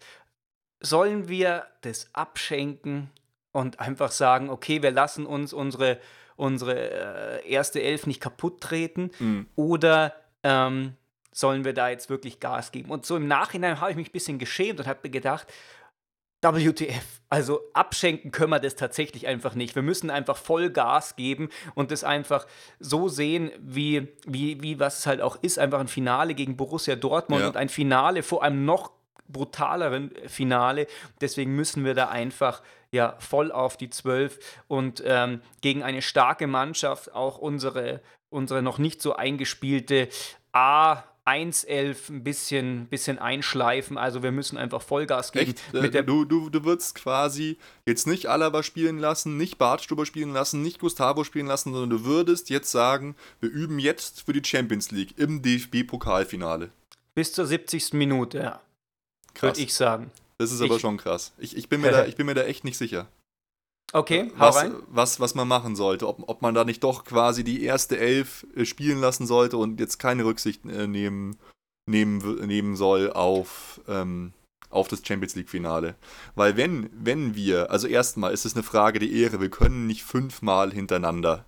[0.81, 3.11] Sollen wir das abschenken
[3.53, 5.99] und einfach sagen, okay, wir lassen uns unsere,
[6.37, 9.47] unsere äh, erste Elf nicht kaputt treten Mhm.
[9.57, 10.95] oder ähm,
[11.33, 12.91] sollen wir da jetzt wirklich Gas geben?
[12.91, 15.47] Und so im Nachhinein habe ich mich ein bisschen geschämt und habe mir gedacht,
[16.43, 19.75] WTF, also abschenken können wir das tatsächlich einfach nicht.
[19.75, 22.47] Wir müssen einfach voll Gas geben und das einfach
[22.79, 26.95] so sehen, wie, wie, wie was es halt auch ist, einfach ein Finale gegen Borussia
[26.95, 27.49] Dortmund Ja.
[27.49, 28.93] und ein Finale vor einem noch
[29.29, 30.87] brutaleren Finale.
[31.21, 36.47] Deswegen müssen wir da einfach ja voll auf die Zwölf und ähm, gegen eine starke
[36.47, 38.01] Mannschaft auch unsere,
[38.31, 40.09] unsere noch nicht so eingespielte
[40.53, 43.99] A 1-11 ein bisschen, bisschen einschleifen.
[43.99, 45.55] Also wir müssen einfach Vollgas geben.
[45.73, 45.95] Echt?
[45.95, 50.63] Äh, du, du, du würdest quasi jetzt nicht Alaba spielen lassen, nicht Bartstuber spielen lassen,
[50.63, 54.93] nicht Gustavo spielen lassen, sondern du würdest jetzt sagen, wir üben jetzt für die Champions
[54.93, 56.71] League im DFB-Pokalfinale.
[57.15, 57.95] Bis zur 70.
[57.95, 58.61] Minute, ja.
[59.43, 60.11] Würde ich sagen.
[60.39, 61.33] Das ist aber schon krass.
[61.39, 63.09] Ich, ich, bin mir da, ich bin mir da echt nicht sicher.
[63.93, 64.75] Okay, hau was, rein.
[64.89, 66.09] Was, was man machen sollte.
[66.09, 69.81] Ob, ob man da nicht doch quasi die erste Elf äh, spielen lassen sollte und
[69.81, 71.39] jetzt keine Rücksicht äh, nehmen,
[71.89, 74.33] nehmen, nehmen soll auf, ähm,
[74.71, 75.95] auf das Champions League-Finale.
[76.35, 80.03] Weil wenn, wenn wir, also erstmal ist es eine Frage der Ehre, wir können nicht
[80.03, 81.47] fünfmal hintereinander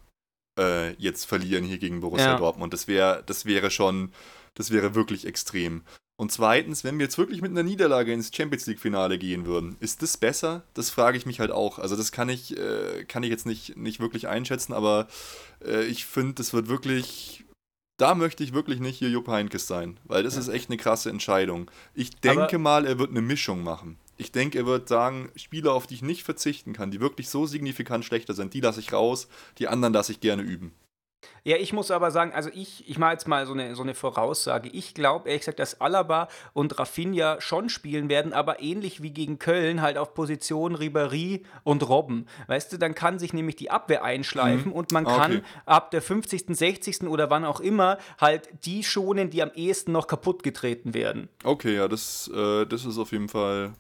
[0.58, 2.38] äh, jetzt verlieren hier gegen Borussia ja.
[2.38, 2.72] Dortmund.
[2.72, 4.12] Das, wär, das wäre schon,
[4.54, 5.82] das wäre wirklich extrem.
[6.20, 10.02] Und zweitens, wenn wir jetzt wirklich mit einer Niederlage ins Champions League-Finale gehen würden, ist
[10.02, 10.64] das besser?
[10.74, 11.78] Das frage ich mich halt auch.
[11.78, 15.06] Also das kann ich, äh, kann ich jetzt nicht, nicht wirklich einschätzen, aber
[15.64, 17.44] äh, ich finde, das wird wirklich.
[17.98, 20.40] Da möchte ich wirklich nicht hier Jupp Heinkes sein, weil das ja.
[20.40, 21.70] ist echt eine krasse Entscheidung.
[21.94, 23.96] Ich denke aber mal, er wird eine Mischung machen.
[24.16, 27.46] Ich denke, er wird sagen, Spieler, auf die ich nicht verzichten kann, die wirklich so
[27.46, 30.72] signifikant schlechter sind, die lasse ich raus, die anderen lasse ich gerne üben.
[31.44, 33.94] Ja, ich muss aber sagen, also ich, ich mache jetzt mal so eine, so eine
[33.94, 34.68] Voraussage.
[34.68, 39.38] Ich glaube ehrlich gesagt, dass Alaba und Rafinha schon spielen werden, aber ähnlich wie gegen
[39.38, 42.26] Köln halt auf Position Ribéry und Robben.
[42.46, 44.72] Weißt du, dann kann sich nämlich die Abwehr einschleifen mhm.
[44.72, 45.42] und man kann okay.
[45.66, 47.02] ab der 50., 60.
[47.04, 51.28] oder wann auch immer halt die schonen, die am ehesten noch kaputt getreten werden.
[51.44, 53.72] Okay, ja, das, äh, das ist auf jeden Fall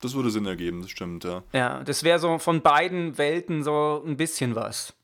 [0.00, 1.42] das würde Sinn ergeben, das stimmt, ja.
[1.52, 4.94] Ja, das wäre so von beiden Welten so ein bisschen was.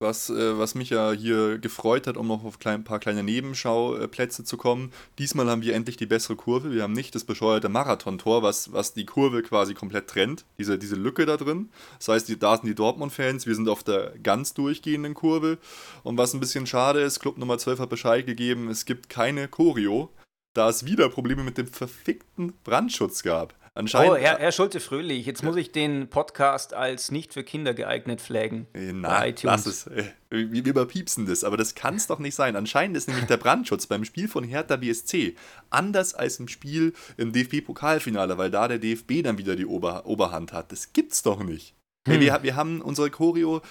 [0.00, 4.44] Was, äh, was mich ja hier gefreut hat, um noch auf ein paar kleine Nebenschauplätze
[4.44, 4.92] zu kommen.
[5.18, 6.70] Diesmal haben wir endlich die bessere Kurve.
[6.70, 10.44] Wir haben nicht das bescheuerte Marathontor, was, was die Kurve quasi komplett trennt.
[10.56, 11.70] Diese, diese Lücke da drin.
[11.98, 15.58] Das heißt, die, da sind die Dortmund-Fans, wir sind auf der ganz durchgehenden Kurve.
[16.04, 19.48] Und was ein bisschen schade ist, Club Nummer 12 hat Bescheid gegeben, es gibt keine
[19.48, 20.10] Choreo,
[20.54, 23.57] da es wieder Probleme mit dem verfickten Brandschutz gab.
[23.78, 24.10] Anscheinend.
[24.10, 28.66] Oh, Herr, Herr Schulte-Fröhlich, jetzt muss ich den Podcast als nicht für Kinder geeignet flaggen.
[28.74, 29.86] Äh, na, lass es.
[29.86, 32.56] Äh, wir überpiepsen das, aber das kann es doch nicht sein.
[32.56, 35.36] Anscheinend ist nämlich der Brandschutz beim Spiel von Hertha BSC
[35.70, 40.52] anders als im Spiel im DFB-Pokalfinale, weil da der DFB dann wieder die Ober Oberhand
[40.52, 40.72] hat.
[40.72, 41.76] Das gibt's doch nicht.
[42.08, 42.14] Hm.
[42.14, 43.62] Hey, wir, wir haben unsere Choreo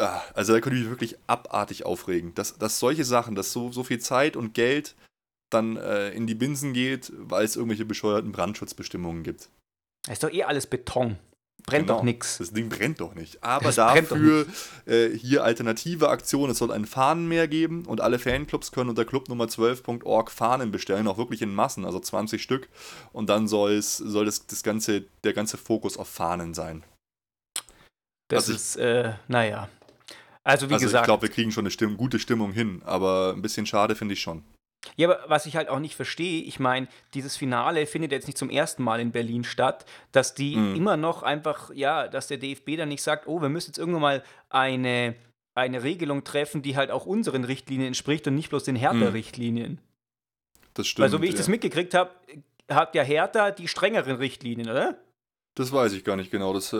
[0.00, 3.70] ah, also da könnte ich mich wirklich abartig aufregen, dass, dass solche Sachen, dass so,
[3.70, 4.96] so viel Zeit und Geld
[5.50, 9.48] dann äh, in die Binsen geht, weil es irgendwelche bescheuerten Brandschutzbestimmungen gibt.
[10.08, 11.18] Ist doch eh alles Beton.
[11.66, 11.98] Brennt genau.
[11.98, 12.38] doch nichts.
[12.38, 13.42] Das Ding brennt doch nicht.
[13.42, 14.46] Aber das dafür.
[14.84, 16.52] Äh, hier alternative Aktionen.
[16.52, 21.16] Es soll ein Fahnenmeer geben und alle Fanclubs können unter clubnummer 12.org Fahnen bestellen, auch
[21.16, 22.68] wirklich in Massen, also 20 Stück.
[23.12, 26.84] Und dann soll es, soll das, das ganze, der ganze Fokus auf Fahnen sein.
[28.28, 29.70] Das also ist, äh, naja.
[30.42, 31.04] Also wie also gesagt.
[31.04, 34.12] Ich glaube, wir kriegen schon eine Stimm gute Stimmung hin, aber ein bisschen schade finde
[34.12, 34.44] ich schon.
[34.96, 38.38] Ja, aber was ich halt auch nicht verstehe, ich meine, dieses Finale findet jetzt nicht
[38.38, 40.76] zum ersten Mal in Berlin statt, dass die mhm.
[40.76, 44.02] immer noch einfach, ja, dass der DFB dann nicht sagt, oh, wir müssen jetzt irgendwann
[44.02, 45.14] mal eine,
[45.54, 49.72] eine Regelung treffen, die halt auch unseren Richtlinien entspricht und nicht bloß den Hertha-Richtlinien.
[49.72, 49.78] Mhm.
[50.74, 51.04] Das stimmt.
[51.04, 51.38] Weil so wie ich ja.
[51.38, 52.10] das mitgekriegt habe,
[52.70, 54.98] hat ja Hertha die strengeren Richtlinien, oder?
[55.56, 56.52] Das weiß ich gar nicht genau.
[56.52, 56.76] Das äh,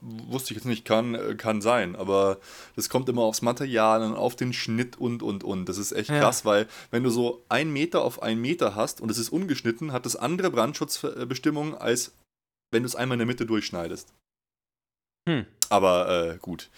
[0.00, 0.86] wusste ich jetzt nicht.
[0.86, 1.94] Kann, äh, kann sein.
[1.94, 2.38] Aber
[2.74, 5.68] das kommt immer aufs Material und auf den Schnitt und, und, und.
[5.68, 6.20] Das ist echt ja.
[6.20, 9.92] krass, weil wenn du so ein Meter auf einen Meter hast und es ist ungeschnitten,
[9.92, 12.14] hat das andere Brandschutzbestimmungen, als
[12.70, 14.14] wenn du es einmal in der Mitte durchschneidest.
[15.28, 15.44] Hm.
[15.68, 16.70] Aber äh, gut.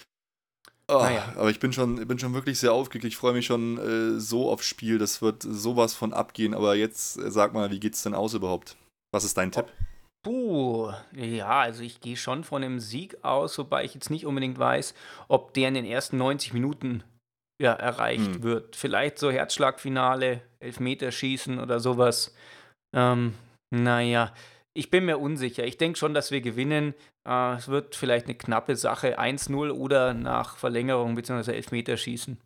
[0.89, 1.33] Oh, naja.
[1.37, 3.05] Aber ich bin schon, bin schon wirklich sehr aufgeregt.
[3.05, 4.99] Ich freue mich schon äh, so aufs Spiel.
[4.99, 6.55] Das wird sowas von abgehen.
[6.55, 8.77] Aber jetzt äh, sag mal, wie geht's denn aus überhaupt?
[9.13, 9.67] Was ist dein Tipp?
[10.27, 14.59] Puh, ja, also ich gehe schon von einem Sieg aus, wobei ich jetzt nicht unbedingt
[14.59, 14.93] weiß,
[15.29, 17.05] ob der in den ersten 90 Minuten
[17.63, 18.43] ja, erreicht hm.
[18.43, 18.75] wird.
[18.75, 22.35] Vielleicht so Herzschlagfinale, Elfmeterschießen oder sowas.
[22.93, 23.35] Ähm,
[23.73, 24.35] naja,
[24.75, 25.63] ich bin mir unsicher.
[25.63, 26.95] Ich denke schon, dass wir gewinnen.
[27.25, 31.53] Äh, es wird vielleicht eine knappe Sache, 1-0 oder nach Verlängerung bzw.
[31.53, 32.37] Elfmeterschießen.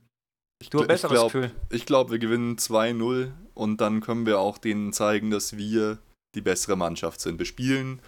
[0.60, 1.50] Ich, du besseres glaub, Gefühl.
[1.70, 5.96] Ich glaube, wir gewinnen 2-0 und dann können wir auch denen zeigen, dass wir
[6.34, 7.38] die bessere Mannschaft sind.
[7.38, 8.00] Wir spielen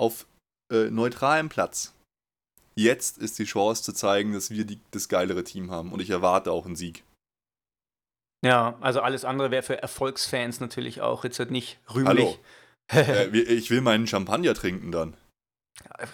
[0.00, 0.26] auf
[0.72, 1.92] äh, neutralem Platz.
[2.78, 6.10] Jetzt ist die Chance zu zeigen, dass wir die, das geilere Team haben und ich
[6.10, 7.04] erwarte auch einen Sieg.
[8.44, 12.06] Ja, also alles andere wäre für Erfolgsfans natürlich auch jetzt halt nicht rühmlich.
[12.08, 12.38] Hallo.
[12.92, 15.16] äh, ich will meinen Champagner trinken dann.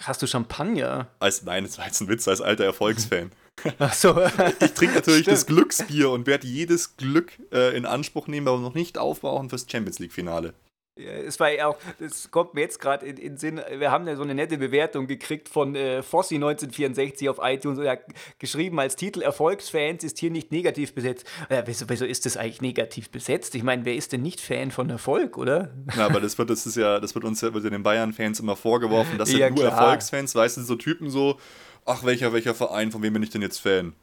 [0.01, 1.07] Hast du Champagner?
[1.19, 3.31] Als, nein, das war jetzt ein Witz als alter Erfolgsfan.
[3.79, 4.19] Ach so.
[4.59, 5.37] ich trinke natürlich Stimmt.
[5.37, 9.65] das Glücksbier und werde jedes Glück äh, in Anspruch nehmen, aber noch nicht aufbrauchen fürs
[9.69, 10.53] Champions League-Finale.
[10.95, 14.15] Es war ja auch, das kommt mir jetzt gerade in, in Sinn, wir haben ja
[14.15, 18.03] so eine nette Bewertung gekriegt von äh, Fossi 1964 auf iTunes und er hat
[18.37, 21.25] geschrieben als Titel Erfolgsfans ist hier nicht negativ besetzt.
[21.49, 23.55] Ja, wieso, wieso ist das eigentlich negativ besetzt?
[23.55, 25.73] Ich meine, wer ist denn nicht Fan von Erfolg, oder?
[25.97, 28.55] Ja, aber das wird, das ist ja, das wird uns ja wird den Bayern-Fans immer
[28.55, 29.71] vorgeworfen, das sind ja, nur klar.
[29.71, 31.39] Erfolgsfans, weißt du, so Typen so,
[31.85, 33.93] ach, welcher, welcher Verein, von wem bin ich denn jetzt Fan?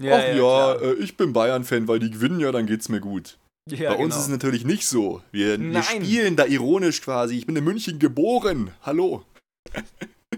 [0.00, 3.00] Ja, ach ja, ja äh, ich bin Bayern-Fan, weil die gewinnen ja, dann geht's mir
[3.00, 3.38] gut.
[3.70, 4.16] Ja, Bei uns genau.
[4.16, 5.22] ist es natürlich nicht so.
[5.30, 7.36] Wir, wir, spielen da ironisch quasi.
[7.36, 8.70] Ich bin in München geboren.
[8.82, 9.24] Hallo.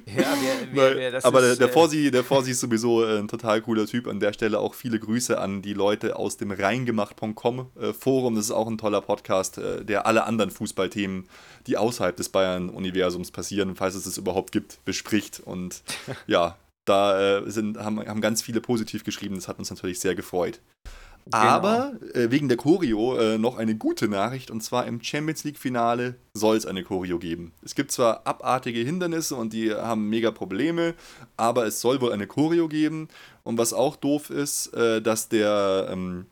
[0.07, 3.19] Ja, wir, wir, Weil, das aber ist, der, der, Forsi, der Forsi ist sowieso äh,
[3.19, 4.07] ein total cooler Typ.
[4.07, 8.35] An der Stelle auch viele Grüße an die Leute aus dem reingemacht.com äh, Forum.
[8.35, 11.29] Das ist auch ein toller Podcast, äh, der alle anderen Fußballthemen,
[11.67, 15.41] die außerhalb des Bayern-Universums passieren, falls es es überhaupt gibt, bespricht.
[15.45, 15.83] Und
[16.27, 19.37] ja, da äh, sind, haben, haben ganz viele positiv geschrieben.
[19.37, 20.61] Das hat uns natürlich sehr gefreut.
[21.31, 21.43] Genau.
[21.43, 25.59] Aber äh, wegen der Choreo äh, noch eine gute Nachricht und zwar im Champions League
[25.59, 27.53] Finale soll es eine Choreo geben.
[27.63, 30.95] Es gibt zwar abartige Hindernisse und die haben mega Probleme,
[31.37, 33.09] aber es soll wohl eine Choreo geben.
[33.45, 36.27] Und was auch doof ist, äh, dass der ähm,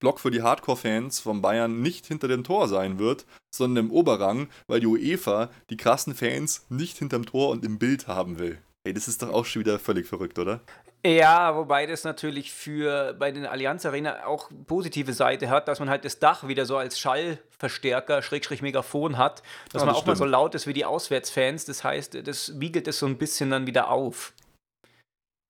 [0.00, 3.24] Block für die Hardcore-Fans von Bayern nicht hinter dem Tor sein wird,
[3.54, 8.06] sondern im Oberrang, weil die UEFA die krassen Fans nicht hinterm Tor und im Bild
[8.06, 8.58] haben will.
[8.84, 10.60] Ey, das ist doch auch schon wieder völlig verrückt, oder?
[11.04, 15.88] Ja, wobei das natürlich für bei den Allianz Arena auch positive Seite hat, dass man
[15.88, 19.42] halt das Dach wieder so als Schallverstärker, Schrägstrich Megafon hat,
[19.72, 20.06] dass ja, man das auch stimmt.
[20.08, 21.64] mal so laut ist wie die Auswärtsfans.
[21.64, 24.32] Das heißt, das wiegelt es so ein bisschen dann wieder auf.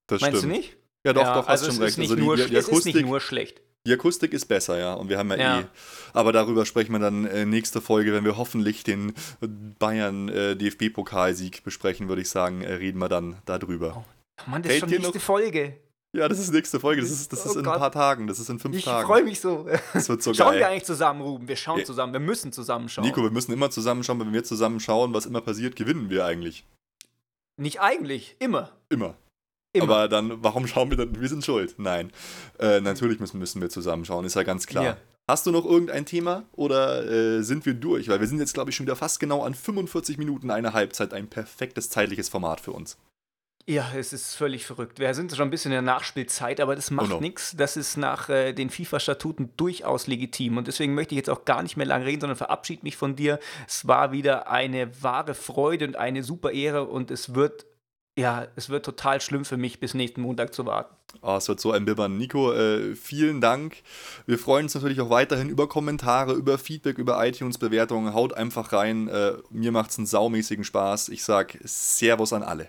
[0.09, 0.53] Das Meinst stimmt.
[0.53, 0.77] du nicht?
[1.07, 1.99] Ja, doch, ja, doch, hast also schon recht.
[1.99, 3.63] Also die, die, die Akustik, ist nicht nur schlecht.
[3.87, 4.95] Die Akustik ist besser, ja.
[4.95, 5.65] Und wir haben ja, ja, eh.
[6.13, 9.15] Aber darüber sprechen wir dann äh, nächste Folge, wenn wir hoffentlich den
[9.79, 14.05] Bayern äh, DFB-Pokalsieg besprechen, würde ich sagen, äh, reden wir dann darüber.
[14.05, 14.16] Oh,
[14.47, 15.21] Mann, das ist schon nächste noch?
[15.21, 15.81] Folge.
[16.13, 17.03] Ja, das ist nächste Folge.
[17.03, 17.75] Das ist, das ist oh in Gott.
[17.75, 18.27] ein paar Tagen.
[18.27, 19.01] Das ist in fünf ich Tagen.
[19.01, 19.67] Ich freue mich so.
[19.93, 20.61] Das wird so schauen geil.
[20.61, 21.47] wir eigentlich zusammen, Ruben.
[21.49, 22.13] Wir schauen zusammen.
[22.13, 23.05] Wir müssen zusammen schauen.
[23.05, 24.21] Nico, wir müssen immer zusammen schauen.
[24.21, 26.65] Wenn wir zusammen schauen, was immer passiert, gewinnen wir eigentlich.
[27.59, 28.37] Nicht eigentlich.
[28.39, 28.73] Immer.
[28.89, 29.17] Immer.
[29.73, 29.85] Immer.
[29.85, 31.21] Aber dann, warum schauen wir dann?
[31.21, 31.75] Wir sind schuld.
[31.79, 32.11] Nein.
[32.59, 34.85] Äh, natürlich müssen, müssen wir zusammen schauen, ist ja ganz klar.
[34.85, 34.97] Ja.
[35.29, 38.09] Hast du noch irgendein Thema oder äh, sind wir durch?
[38.09, 41.13] Weil wir sind jetzt, glaube ich, schon wieder fast genau an 45 Minuten eine Halbzeit.
[41.13, 42.97] Ein perfektes zeitliches Format für uns.
[43.69, 45.01] Ja, es ist völlig verrückt.
[45.01, 47.21] Wir sind schon ein bisschen in der Nachspielzeit, aber das macht oh no.
[47.21, 47.57] nichts.
[47.57, 50.57] Das ist nach äh, den FIFA-Statuten durchaus legitim.
[50.57, 53.17] Und deswegen möchte ich jetzt auch gar nicht mehr lange reden, sondern verabschiede mich von
[53.17, 53.41] dir.
[53.67, 57.67] Es war wieder eine wahre Freude und eine super Ehre und es wird,
[58.17, 60.95] ja, es wird total schlimm für mich, bis nächsten Montag zu warten.
[61.23, 62.17] Oh, es wird so ein Bibbern.
[62.17, 63.79] Nico, äh, vielen Dank.
[64.27, 68.15] Wir freuen uns natürlich auch weiterhin über Kommentare, über Feedback, über iTunes-Bewertungen.
[68.15, 69.09] Haut einfach rein.
[69.09, 71.09] Äh, mir macht es einen saumäßigen Spaß.
[71.09, 72.69] Ich sage Servus an alle.